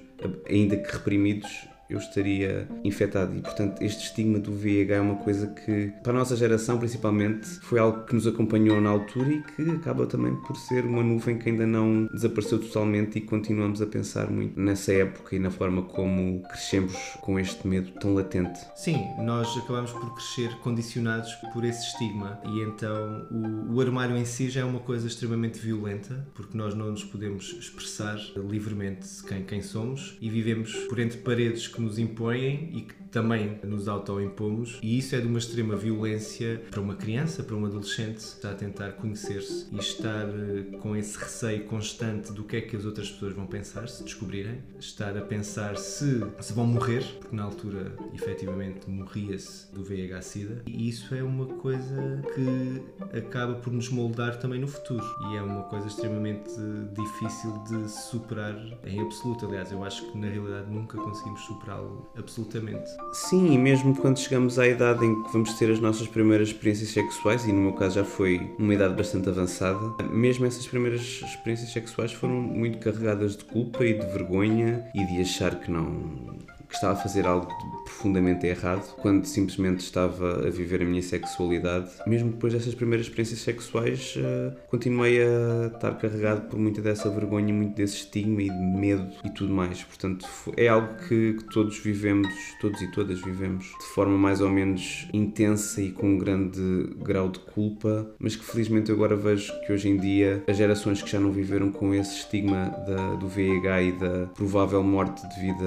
ainda 0.47 0.77
que 0.77 0.91
reprimidos, 0.91 1.67
eu 1.89 1.97
estaria 1.97 2.67
infectado. 2.83 3.35
E, 3.35 3.41
portanto, 3.41 3.81
este 3.81 4.05
estigma 4.05 4.39
do 4.39 4.51
VIH 4.51 4.95
é 4.95 5.01
uma 5.01 5.15
coisa 5.15 5.47
que, 5.47 5.91
para 6.03 6.13
a 6.13 6.15
nossa 6.15 6.35
geração, 6.35 6.77
principalmente, 6.77 7.47
foi 7.61 7.79
algo 7.79 8.03
que 8.05 8.15
nos 8.15 8.27
acompanhou 8.27 8.81
na 8.81 8.89
altura 8.89 9.29
e 9.29 9.43
que 9.43 9.69
acaba 9.71 10.05
também 10.05 10.35
por 10.35 10.55
ser 10.55 10.85
uma 10.85 11.03
nuvem 11.03 11.37
que 11.37 11.49
ainda 11.49 11.65
não 11.65 12.07
desapareceu 12.07 12.59
totalmente 12.59 13.17
e 13.17 13.21
continuamos 13.21 13.81
a 13.81 13.85
pensar 13.85 14.29
muito 14.29 14.59
nessa 14.59 14.93
época 14.93 15.35
e 15.35 15.39
na 15.39 15.51
forma 15.51 15.83
como 15.83 16.41
crescemos 16.43 16.95
com 17.21 17.39
este 17.39 17.67
medo 17.67 17.91
tão 17.99 18.13
latente. 18.13 18.59
Sim, 18.75 19.05
nós 19.19 19.55
acabamos 19.57 19.91
por 19.91 20.13
crescer 20.15 20.55
condicionados 20.59 21.33
por 21.53 21.63
esse 21.63 21.85
estigma 21.87 22.39
e 22.45 22.61
então 22.61 23.27
o, 23.31 23.75
o 23.75 23.81
armário 23.81 24.17
em 24.17 24.25
si 24.25 24.49
já 24.49 24.61
é 24.61 24.63
uma 24.63 24.79
coisa 24.79 25.07
extremamente 25.07 25.59
violenta 25.59 26.27
porque 26.33 26.57
nós 26.57 26.73
não 26.73 26.91
nos 26.91 27.03
podemos 27.03 27.55
expressar 27.59 28.17
livremente 28.35 29.07
quem, 29.27 29.43
quem 29.43 29.61
somos 29.61 30.17
e 30.21 30.29
vivemos 30.29 30.73
por 30.87 30.99
entre 30.99 31.19
paredes 31.19 31.67
que 31.75 31.81
nos 31.81 31.99
impõem 31.99 32.69
e 32.73 32.81
que 32.81 32.93
também 33.15 33.57
nos 33.63 33.87
autoimpomos 33.87 34.77
e 34.83 34.97
isso 34.97 35.15
é 35.15 35.21
de 35.21 35.25
uma 35.25 35.39
extrema 35.39 35.73
violência 35.77 36.61
para 36.69 36.81
uma 36.81 36.95
criança, 36.95 37.41
para 37.43 37.55
um 37.55 37.65
adolescente 37.65 38.15
que 38.15 38.23
está 38.23 38.51
a 38.51 38.53
tentar 38.53 38.91
conhecer-se 38.91 39.73
e 39.73 39.77
estar 39.77 40.27
eh, 40.27 40.77
com 40.81 40.97
esse 40.97 41.17
receio 41.17 41.63
constante 41.63 42.33
do 42.33 42.43
que 42.43 42.57
é 42.57 42.61
que 42.61 42.75
as 42.75 42.83
outras 42.83 43.09
pessoas 43.09 43.33
vão 43.33 43.47
pensar 43.47 43.87
se 43.87 44.03
descobrirem, 44.03 44.61
estar 44.77 45.17
a 45.17 45.21
pensar 45.21 45.77
se, 45.77 46.21
se 46.41 46.51
vão 46.51 46.67
morrer, 46.67 47.05
porque 47.21 47.33
na 47.33 47.43
altura 47.43 47.95
efetivamente 48.13 48.89
morria-se 48.89 49.73
do 49.73 49.81
VIH-Sida 49.81 50.63
e 50.67 50.89
isso 50.89 51.15
é 51.15 51.23
uma 51.23 51.45
coisa 51.45 52.21
que 52.35 53.17
acaba 53.17 53.55
por 53.55 53.71
nos 53.71 53.87
moldar 53.87 54.37
também 54.39 54.59
no 54.59 54.67
futuro 54.67 55.05
e 55.31 55.37
é 55.37 55.41
uma 55.41 55.63
coisa 55.63 55.87
extremamente 55.87 56.51
difícil 56.93 57.63
de 57.63 57.89
superar 57.89 58.57
em 58.85 58.99
absoluto. 58.99 59.45
Aliás, 59.45 59.71
eu 59.71 59.85
acho 59.85 60.11
que 60.11 60.17
na 60.17 60.27
realidade 60.27 60.69
nunca 60.69 60.97
conseguimos 60.97 61.39
superá-lo 61.45 62.09
absolutamente. 62.17 62.91
Sim, 63.11 63.53
e 63.53 63.57
mesmo 63.57 63.95
quando 63.95 64.19
chegamos 64.19 64.59
à 64.59 64.67
idade 64.67 65.05
em 65.05 65.23
que 65.23 65.31
vamos 65.31 65.53
ter 65.53 65.71
as 65.71 65.79
nossas 65.79 66.07
primeiras 66.07 66.49
experiências 66.49 66.89
sexuais, 66.89 67.45
e 67.45 67.51
no 67.51 67.61
meu 67.61 67.73
caso 67.73 67.95
já 67.95 68.03
foi 68.03 68.53
uma 68.59 68.73
idade 68.73 68.93
bastante 68.93 69.29
avançada, 69.29 70.03
mesmo 70.11 70.45
essas 70.45 70.67
primeiras 70.67 71.01
experiências 71.01 71.71
sexuais 71.71 72.11
foram 72.11 72.35
muito 72.35 72.77
carregadas 72.79 73.37
de 73.37 73.45
culpa 73.45 73.85
e 73.85 73.93
de 73.93 74.05
vergonha 74.07 74.85
e 74.93 75.05
de 75.05 75.21
achar 75.21 75.55
que 75.55 75.71
não 75.71 76.37
que 76.67 76.75
estava 76.75 76.93
a 76.93 76.95
fazer 76.95 77.25
algo 77.25 77.47
profundamente 77.83 78.45
errado 78.47 78.95
quando 78.97 79.25
simplesmente 79.25 79.81
estava 79.81 80.47
a 80.47 80.49
viver 80.49 80.81
a 80.81 80.85
minha 80.85 81.01
sexualidade. 81.01 81.89
Mesmo 82.07 82.31
depois 82.31 82.53
dessas 82.53 82.73
primeiras 82.73 83.05
experiências 83.05 83.39
sexuais, 83.39 84.15
uh, 84.17 84.55
continuei 84.67 85.21
a 85.21 85.67
estar 85.67 85.95
carregado 85.97 86.41
por 86.49 86.59
muita 86.59 86.81
dessa 86.81 87.09
vergonha, 87.09 87.53
muito 87.53 87.75
desse 87.75 87.97
estigma 87.97 88.41
e 88.41 88.49
de 88.49 88.55
medo 88.55 89.07
e 89.23 89.29
tudo 89.29 89.53
mais. 89.53 89.83
Portanto, 89.83 90.25
é 90.57 90.67
algo 90.67 90.95
que, 91.07 91.33
que 91.33 91.43
todos 91.45 91.77
vivemos, 91.79 92.27
todos 92.59 92.81
e 92.81 92.91
todas 92.91 93.21
vivemos, 93.21 93.65
de 93.65 93.85
forma 93.93 94.17
mais 94.17 94.41
ou 94.41 94.49
menos 94.49 95.07
intensa 95.13 95.81
e 95.81 95.91
com 95.91 96.07
um 96.07 96.17
grande 96.17 96.89
grau 96.97 97.29
de 97.29 97.39
culpa, 97.39 98.09
mas 98.19 98.35
que 98.35 98.43
felizmente 98.43 98.89
eu 98.89 98.95
agora 98.95 99.15
vejo 99.15 99.53
que 99.65 99.71
hoje 99.71 99.89
em 99.89 99.97
dia 99.97 100.43
as 100.47 100.57
gerações 100.57 101.01
que 101.01 101.09
já 101.09 101.19
não 101.19 101.31
viveram 101.31 101.71
com 101.71 101.93
esse 101.93 102.17
estigma 102.17 102.69
da, 102.87 103.15
do 103.15 103.27
VIH 103.27 103.81
e 103.81 103.91
da 103.93 104.25
provável 104.27 104.83
morte 104.83 105.21
devido 105.35 105.63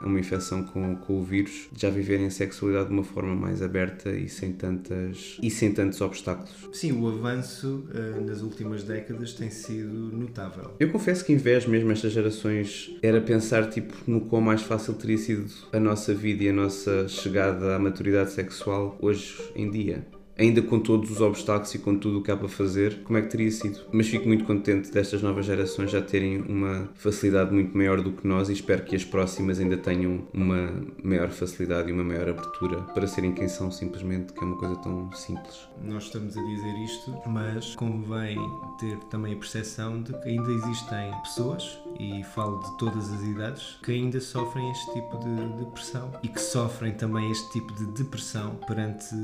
a 0.00 0.06
uma 0.06 0.18
infecção 0.18 0.39
com, 0.64 0.96
com 0.96 1.20
o 1.20 1.22
vírus, 1.22 1.68
já 1.76 1.90
viverem 1.90 2.26
a 2.26 2.30
sexualidade 2.30 2.88
de 2.88 2.92
uma 2.92 3.04
forma 3.04 3.34
mais 3.34 3.62
aberta 3.62 4.10
e 4.10 4.28
sem, 4.28 4.52
tantas, 4.52 5.38
e 5.42 5.50
sem 5.50 5.72
tantos 5.72 6.00
obstáculos. 6.00 6.68
Sim, 6.72 6.92
o 6.92 7.08
avanço 7.08 7.84
uh, 7.94 8.24
nas 8.24 8.42
últimas 8.42 8.84
décadas 8.84 9.32
tem 9.32 9.50
sido 9.50 9.92
notável. 10.12 10.74
Eu 10.78 10.90
confesso 10.90 11.24
que 11.24 11.32
invejo 11.32 11.70
mesmo 11.70 11.90
estas 11.92 12.12
gerações 12.12 12.96
era 13.02 13.20
pensar 13.20 13.68
tipo 13.68 13.94
no 14.06 14.22
quão 14.22 14.40
mais 14.40 14.62
fácil 14.62 14.94
teria 14.94 15.18
sido 15.18 15.46
a 15.72 15.80
nossa 15.80 16.14
vida 16.14 16.44
e 16.44 16.48
a 16.48 16.52
nossa 16.52 17.08
chegada 17.08 17.76
à 17.76 17.78
maturidade 17.78 18.32
sexual 18.32 18.96
hoje 19.00 19.36
em 19.54 19.70
dia 19.70 20.04
ainda 20.40 20.62
com 20.62 20.80
todos 20.80 21.10
os 21.10 21.20
obstáculos 21.20 21.74
e 21.74 21.78
com 21.78 21.94
tudo 21.94 22.18
o 22.18 22.22
que 22.22 22.30
há 22.30 22.36
para 22.36 22.48
fazer, 22.48 23.02
como 23.04 23.18
é 23.18 23.22
que 23.22 23.28
teria 23.28 23.50
sido? 23.50 23.80
Mas 23.92 24.08
fico 24.08 24.26
muito 24.26 24.44
contente 24.44 24.90
destas 24.90 25.22
novas 25.22 25.44
gerações 25.44 25.90
já 25.90 26.00
terem 26.00 26.40
uma 26.40 26.88
facilidade 26.94 27.52
muito 27.52 27.76
maior 27.76 28.00
do 28.00 28.10
que 28.12 28.26
nós 28.26 28.48
e 28.48 28.54
espero 28.54 28.82
que 28.82 28.96
as 28.96 29.04
próximas 29.04 29.60
ainda 29.60 29.76
tenham 29.76 30.26
uma 30.32 30.72
maior 31.04 31.28
facilidade 31.28 31.90
e 31.90 31.92
uma 31.92 32.02
maior 32.02 32.30
abertura 32.30 32.80
para 32.94 33.06
serem 33.06 33.32
quem 33.32 33.48
são, 33.48 33.70
simplesmente, 33.70 34.32
que 34.32 34.40
é 34.42 34.46
uma 34.46 34.56
coisa 34.56 34.76
tão 34.76 35.12
simples. 35.12 35.68
Nós 35.84 36.04
estamos 36.04 36.36
a 36.36 36.42
dizer 36.42 36.84
isto, 36.84 37.14
mas 37.26 37.74
convém 37.74 38.38
ter 38.78 38.96
também 39.10 39.34
a 39.34 39.36
percepção 39.36 40.02
de 40.02 40.12
que 40.20 40.28
ainda 40.30 40.50
existem 40.50 41.12
pessoas, 41.22 41.78
e 42.00 42.24
falo 42.24 42.60
de 42.60 42.78
todas 42.78 43.12
as 43.12 43.22
idades, 43.22 43.78
que 43.82 43.92
ainda 43.92 44.18
sofrem 44.20 44.70
este 44.70 44.92
tipo 44.94 45.18
de, 45.18 45.58
de 45.58 45.70
pressão 45.70 46.10
e 46.22 46.28
que 46.28 46.40
sofrem 46.40 46.94
também 46.94 47.30
este 47.30 47.52
tipo 47.52 47.72
de 47.74 47.86
depressão 47.92 48.56
perante, 48.66 49.14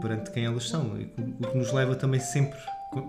perante 0.00 0.30
quem 0.30 0.44
elas 0.44 0.68
são, 0.68 0.92
o 0.92 1.46
que 1.48 1.58
nos 1.58 1.72
leva 1.72 1.96
também 1.96 2.20
sempre 2.20 2.58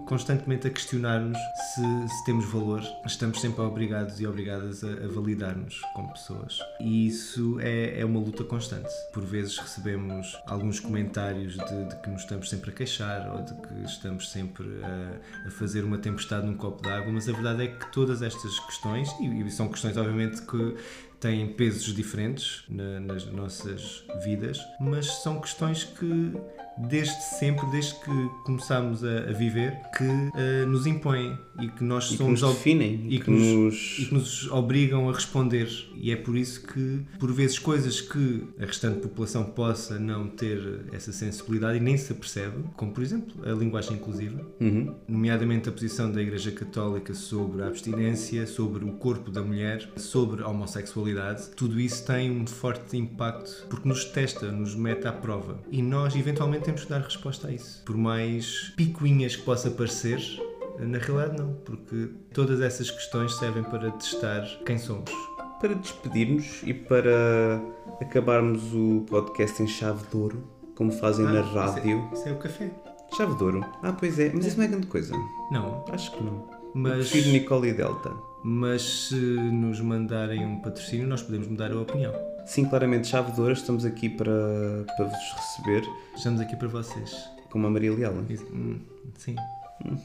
constantemente 0.05 0.67
a 0.67 0.69
questionar-nos 0.69 1.37
se, 1.37 2.07
se, 2.07 2.25
temos 2.25 2.45
valor. 2.45 2.81
Estamos 3.05 3.41
sempre 3.41 3.61
obrigados 3.61 4.19
e 4.19 4.27
obrigadas 4.27 4.83
a, 4.83 4.87
a 4.87 5.07
validar-nos 5.07 5.81
como 5.93 6.11
pessoas. 6.13 6.59
E 6.79 7.07
isso 7.07 7.59
é, 7.59 7.99
é, 7.99 8.05
uma 8.05 8.19
luta 8.19 8.43
constante. 8.43 8.89
Por 9.11 9.23
vezes 9.23 9.57
recebemos 9.57 10.37
alguns 10.45 10.79
comentários 10.79 11.53
de, 11.53 11.85
de, 11.85 11.95
que 12.01 12.09
nos 12.09 12.21
estamos 12.21 12.49
sempre 12.49 12.69
a 12.69 12.73
queixar 12.73 13.31
ou 13.33 13.43
de 13.43 13.53
que 13.55 13.85
estamos 13.85 14.29
sempre 14.29 14.67
a, 14.83 15.47
a 15.47 15.51
fazer 15.51 15.83
uma 15.83 15.97
tempestade 15.97 16.45
num 16.45 16.55
copo 16.55 16.83
d'água, 16.83 17.11
mas 17.11 17.27
a 17.27 17.31
verdade 17.31 17.63
é 17.63 17.67
que 17.67 17.91
todas 17.91 18.21
estas 18.21 18.59
questões, 18.59 19.09
e, 19.19 19.41
e 19.41 19.51
são 19.51 19.67
questões 19.67 19.97
obviamente 19.97 20.41
que 20.43 20.75
têm 21.19 21.53
pesos 21.53 21.93
diferentes 21.93 22.63
na, 22.67 22.99
nas 22.99 23.25
nossas 23.27 24.03
vidas, 24.23 24.59
mas 24.79 25.05
são 25.21 25.39
questões 25.39 25.83
que 25.83 26.33
desde 26.77 27.21
sempre, 27.23 27.65
desde 27.71 27.95
que 27.95 28.29
começámos 28.45 29.03
a, 29.03 29.29
a 29.29 29.33
viver, 29.33 29.77
que 29.97 30.03
uh, 30.03 30.67
nos 30.67 30.85
impõem 30.85 31.37
e 31.59 31.67
que 31.67 31.83
nós 31.83 32.05
e 32.05 32.17
somos 32.17 32.39
que 32.39 32.45
nos 32.45 32.55
definem 32.55 33.05
e, 33.07 33.19
que, 33.19 33.25
que 33.25 33.31
nos... 33.31 33.99
e 33.99 34.05
que 34.05 34.13
nos 34.13 34.51
obrigam 34.51 35.09
a 35.09 35.13
responder. 35.13 35.69
E 35.95 36.11
é 36.11 36.15
por 36.15 36.35
isso 36.35 36.65
que, 36.65 37.05
por 37.19 37.31
vezes, 37.31 37.59
coisas 37.59 38.01
que 38.01 38.47
a 38.59 38.65
restante 38.65 38.99
população 38.99 39.43
possa 39.43 39.99
não 39.99 40.27
ter 40.27 40.85
essa 40.91 41.11
sensibilidade 41.11 41.77
e 41.77 41.79
nem 41.79 41.97
se 41.97 42.11
apercebe, 42.11 42.63
como 42.75 42.91
por 42.91 43.03
exemplo 43.03 43.35
a 43.45 43.53
linguagem 43.53 43.93
inclusiva, 43.93 44.41
uhum. 44.59 44.95
nomeadamente 45.07 45.69
a 45.69 45.71
posição 45.71 46.11
da 46.11 46.21
Igreja 46.21 46.51
Católica 46.51 47.13
sobre 47.13 47.61
a 47.61 47.67
abstinência, 47.67 48.47
sobre 48.47 48.83
o 48.83 48.93
corpo 48.93 49.29
da 49.29 49.41
mulher, 49.41 49.87
sobre 49.95 50.43
a 50.43 50.47
homossexualidade, 50.47 51.49
tudo 51.55 51.79
isso 51.79 52.05
tem 52.05 52.31
um 52.31 52.47
forte 52.47 52.97
impacto 52.97 53.67
porque 53.69 53.87
nos 53.87 54.05
testa, 54.05 54.51
nos 54.51 54.75
mete 54.75 55.07
à 55.07 55.11
prova. 55.11 55.59
E 55.71 55.81
nós, 55.81 56.15
eventualmente, 56.15 56.60
temos 56.61 56.83
que 56.83 56.89
dar 56.89 57.01
resposta 57.01 57.47
a 57.47 57.51
isso. 57.51 57.83
Por 57.85 57.97
mais 57.97 58.73
picuinhas 58.75 59.35
que 59.35 59.43
possa 59.43 59.69
parecer, 59.69 60.19
na 60.79 60.97
realidade 60.97 61.37
não, 61.37 61.53
porque 61.65 62.09
todas 62.33 62.61
essas 62.61 62.89
questões 62.89 63.35
servem 63.37 63.63
para 63.63 63.91
testar 63.91 64.43
quem 64.65 64.77
somos. 64.77 65.11
Para 65.59 65.75
despedirmos 65.75 66.61
e 66.63 66.73
para 66.73 67.61
acabarmos 68.01 68.73
o 68.73 69.05
podcast 69.09 69.61
em 69.61 69.67
chave 69.67 70.05
de 70.07 70.17
ouro, 70.17 70.43
como 70.75 70.91
fazem 70.91 71.25
ah, 71.27 71.33
na 71.33 71.41
rádio. 71.41 72.09
Isso 72.13 72.13
é, 72.13 72.19
isso 72.19 72.29
é, 72.29 72.31
o 72.31 72.37
café. 72.37 72.71
Chave 73.15 73.35
de 73.35 73.43
ouro? 73.43 73.65
Ah, 73.83 73.93
pois 73.93 74.17
é, 74.17 74.31
mas 74.33 74.45
isso 74.45 74.57
não 74.57 74.65
é 74.65 74.67
grande 74.67 74.87
coisa. 74.87 75.13
Não. 75.51 75.85
Acho 75.91 76.11
que 76.13 76.23
não. 76.23 76.49
Mas... 76.73 76.93
Eu 76.93 76.97
prefiro 76.99 77.29
Nicole 77.29 77.69
e 77.69 77.73
Delta. 77.73 78.11
Mas 78.43 79.09
se 79.09 79.15
nos 79.15 79.79
mandarem 79.81 80.45
um 80.45 80.61
patrocínio, 80.61 81.07
nós 81.07 81.21
podemos 81.21 81.47
mudar 81.47 81.71
a 81.71 81.79
opinião. 81.79 82.13
Sim, 82.45 82.65
claramente, 82.65 83.07
chave 83.07 83.31
de 83.31 83.39
ouro, 83.39 83.53
estamos 83.53 83.85
aqui 83.85 84.09
para, 84.09 84.31
para 84.95 85.05
vos 85.05 85.33
receber. 85.35 85.83
Estamos 86.15 86.41
aqui 86.41 86.55
para 86.55 86.67
vocês. 86.67 87.29
Como 87.49 87.67
a 87.67 87.69
Maria 87.69 87.93
Leal. 87.93 88.13
Hum, 88.13 88.79
sim. 89.17 89.35
Hum. 89.85 89.97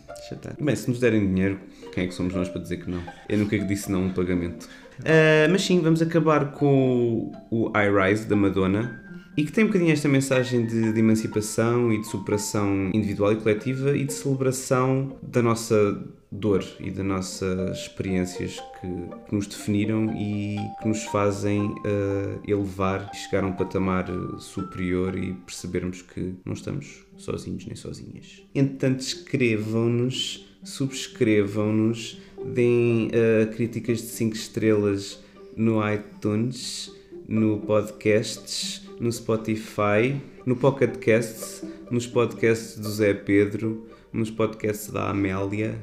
Bem, 0.61 0.75
se 0.75 0.89
nos 0.89 0.99
derem 0.99 1.27
dinheiro, 1.27 1.61
quem 1.93 2.05
é 2.05 2.07
que 2.07 2.15
somos 2.15 2.35
nós 2.35 2.49
para 2.49 2.61
dizer 2.61 2.79
que 2.79 2.91
não? 2.91 3.03
Eu 3.29 3.39
nunca 3.39 3.59
disse 3.59 3.91
não 3.91 4.05
um 4.05 4.13
pagamento. 4.13 4.65
Uh, 5.01 5.51
mas 5.51 5.63
sim, 5.63 5.81
vamos 5.81 6.01
acabar 6.01 6.53
com 6.53 7.31
o 7.51 7.71
I 7.77 7.91
Rise 7.91 8.27
da 8.27 8.35
Madonna 8.35 9.06
e 9.37 9.45
que 9.45 9.53
tem 9.53 9.65
um 9.65 9.67
bocadinho 9.67 9.93
esta 9.93 10.09
mensagem 10.09 10.65
de, 10.65 10.93
de, 10.93 10.99
emancipação 10.99 11.93
e 11.93 12.01
de 12.01 12.07
superação 12.07 12.91
individual 12.95 13.33
e 13.33 13.37
coletiva 13.37 13.97
e 13.97 14.05
de 14.05 14.13
celebração 14.13 15.19
da 15.23 15.43
nossa 15.43 16.03
dor 16.33 16.65
e 16.81 16.91
das 16.91 17.05
nossas 17.05 17.79
experiências 17.79 18.59
que, 18.81 18.89
que 19.29 19.35
nos 19.35 19.47
definiram 19.47 20.13
e 20.17 20.57
que 20.81 20.89
nos 20.89 21.05
fazem 21.05 21.67
uh, 21.67 22.41
elevar 22.47 23.11
e 23.13 23.17
chegar 23.17 23.45
a 23.45 23.47
um 23.47 23.53
patamar 23.53 24.07
superior 24.39 25.17
e 25.17 25.35
percebermos 25.35 26.03
que 26.03 26.35
não 26.45 26.55
estamos 26.55 27.05
sozinhos 27.17 27.67
nem 27.67 27.77
sozinhas. 27.77 28.43
Entretanto, 28.55 29.01
escrevam-nos, 29.01 30.47
subscrevam-nos, 30.65 32.21
deem 32.55 33.09
uh, 33.09 33.53
críticas 33.55 33.99
de 33.99 34.09
5 34.09 34.35
estrelas 34.35 35.23
no 35.57 35.81
iTunes, 35.91 36.93
no 37.29 37.61
podcasts 37.61 38.87
no 39.01 39.13
Spotify, 39.13 40.21
no 40.45 40.57
Pocket 40.57 40.97
Casts, 40.99 41.65
nos 41.91 42.07
podcasts 42.07 42.79
do 42.79 42.89
Zé 42.89 43.15
Pedro, 43.15 43.87
nos 44.13 44.31
podcasts 44.31 44.91
da 44.91 45.11
Amélia 45.11 45.79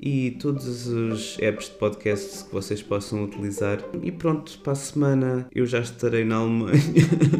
e 0.00 0.30
todos 0.32 0.86
os 0.86 1.36
apps 1.40 1.66
de 1.66 1.72
podcasts 1.72 2.42
que 2.42 2.52
vocês 2.52 2.80
possam 2.80 3.24
utilizar. 3.24 3.82
E 4.02 4.12
pronto, 4.12 4.58
para 4.60 4.74
a 4.74 4.76
semana 4.76 5.48
eu 5.52 5.66
já 5.66 5.80
estarei 5.80 6.24
na 6.24 6.36
Alemanha, 6.36 6.80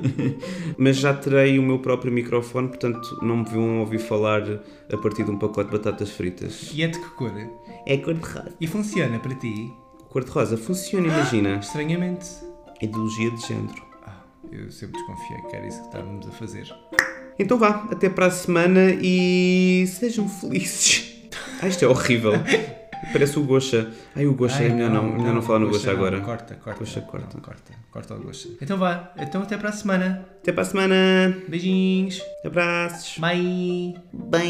mas 0.76 0.96
já 0.96 1.14
terei 1.14 1.58
o 1.58 1.62
meu 1.62 1.78
próprio 1.78 2.12
microfone, 2.12 2.68
portanto 2.68 3.18
não 3.22 3.38
me 3.38 3.44
vão 3.44 3.80
ouvir 3.80 4.00
falar 4.00 4.42
a 4.92 4.96
partir 4.96 5.24
de 5.24 5.30
um 5.30 5.38
pacote 5.38 5.70
de 5.70 5.76
batatas 5.76 6.10
fritas. 6.10 6.72
E 6.74 6.82
é 6.82 6.88
de 6.88 6.98
que 6.98 7.10
cor? 7.10 7.32
É 7.86 7.96
cor 7.98 8.14
de 8.14 8.26
rosa. 8.26 8.54
E 8.60 8.66
funciona 8.66 9.18
para 9.18 9.34
ti? 9.34 9.72
Cor 10.08 10.24
de 10.24 10.30
rosa, 10.30 10.56
funciona, 10.56 11.06
imagina. 11.06 11.56
Estranhamente. 11.56 12.48
Ideologia 12.80 13.30
de 13.30 13.46
género. 13.46 13.88
Eu 14.50 14.70
sempre 14.70 14.98
desconfiei 14.98 15.40
que 15.42 15.56
era 15.56 15.66
isso 15.66 15.80
que 15.80 15.86
estávamos 15.86 16.26
a 16.26 16.30
fazer. 16.30 16.66
Então 17.38 17.58
vá, 17.58 17.86
até 17.90 18.08
para 18.08 18.26
a 18.26 18.30
semana 18.30 18.90
e 19.00 19.86
sejam 19.88 20.28
felizes. 20.28 21.06
Ah, 21.60 21.66
isto 21.66 21.84
é 21.84 21.88
horrível. 21.88 22.34
Parece 23.12 23.36
o 23.36 23.42
Gosha. 23.42 23.90
Ai, 24.14 24.26
o 24.26 24.34
Gosha 24.34 24.62
é 24.62 24.68
melhor 24.68 24.90
não, 24.90 25.02
melhor 25.02 25.34
não, 25.34 25.42
falar 25.42 25.58
no 25.58 25.68
Gosha 25.68 25.90
agora. 25.90 26.20
Corta, 26.20 26.54
corta. 26.54 26.78
Gosha, 26.78 27.00
corta. 27.00 27.34
Não, 27.34 27.40
corta, 27.40 27.72
corta 27.90 28.14
o 28.14 28.20
Gosha. 28.20 28.50
Então 28.62 28.78
vá, 28.78 29.12
então 29.16 29.42
até 29.42 29.56
para 29.56 29.70
a 29.70 29.72
semana. 29.72 30.24
Até 30.40 30.52
para 30.52 30.62
a 30.62 30.66
semana. 30.66 31.36
Beijinhos. 31.48 32.22
Abraços. 32.44 33.18
Bye. 33.18 33.96
Bye. 34.12 34.48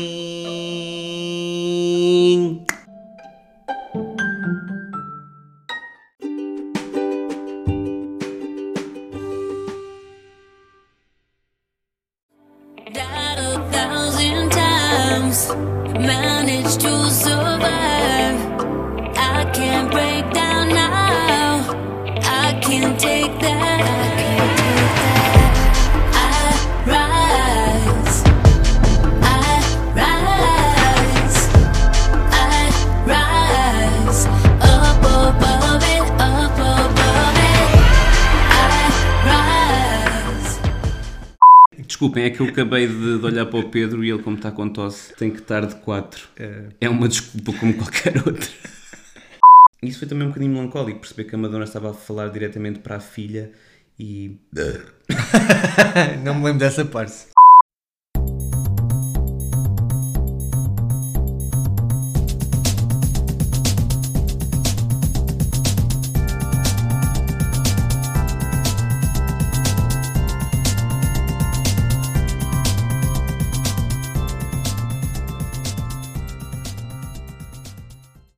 Desculpem, 42.09 42.25
é 42.25 42.31
que 42.31 42.41
eu 42.41 42.47
acabei 42.47 42.87
de, 42.87 43.19
de, 43.19 43.25
olhar 43.25 43.45
para 43.45 43.59
o 43.59 43.69
Pedro 43.69 44.03
e 44.03 44.11
ele, 44.11 44.23
como 44.23 44.37
está 44.37 44.51
com 44.51 44.69
tosse, 44.69 45.15
tem 45.15 45.31
que 45.31 45.41
estar 45.41 45.67
de 45.67 45.75
4. 45.77 46.29
É... 46.39 46.65
é 46.81 46.89
uma 46.89 47.07
desculpa 47.07 47.53
como 47.53 47.75
qualquer 47.75 48.17
outra. 48.27 48.49
Isso 49.83 49.99
foi 49.99 50.09
também 50.09 50.25
um 50.27 50.31
bocadinho 50.31 50.53
melancólico, 50.53 51.01
perceber 51.01 51.25
que 51.25 51.35
a 51.35 51.39
Madonna 51.39 51.65
estava 51.65 51.91
a 51.91 51.95
falar 51.95 52.29
diretamente 52.29 52.79
para 52.79 52.97
a 52.97 53.01
filha 53.01 53.53
e. 53.99 54.37
Não 56.25 56.35
me 56.35 56.45
lembro 56.45 56.61
dessa 56.61 56.85
parte. 56.85 57.27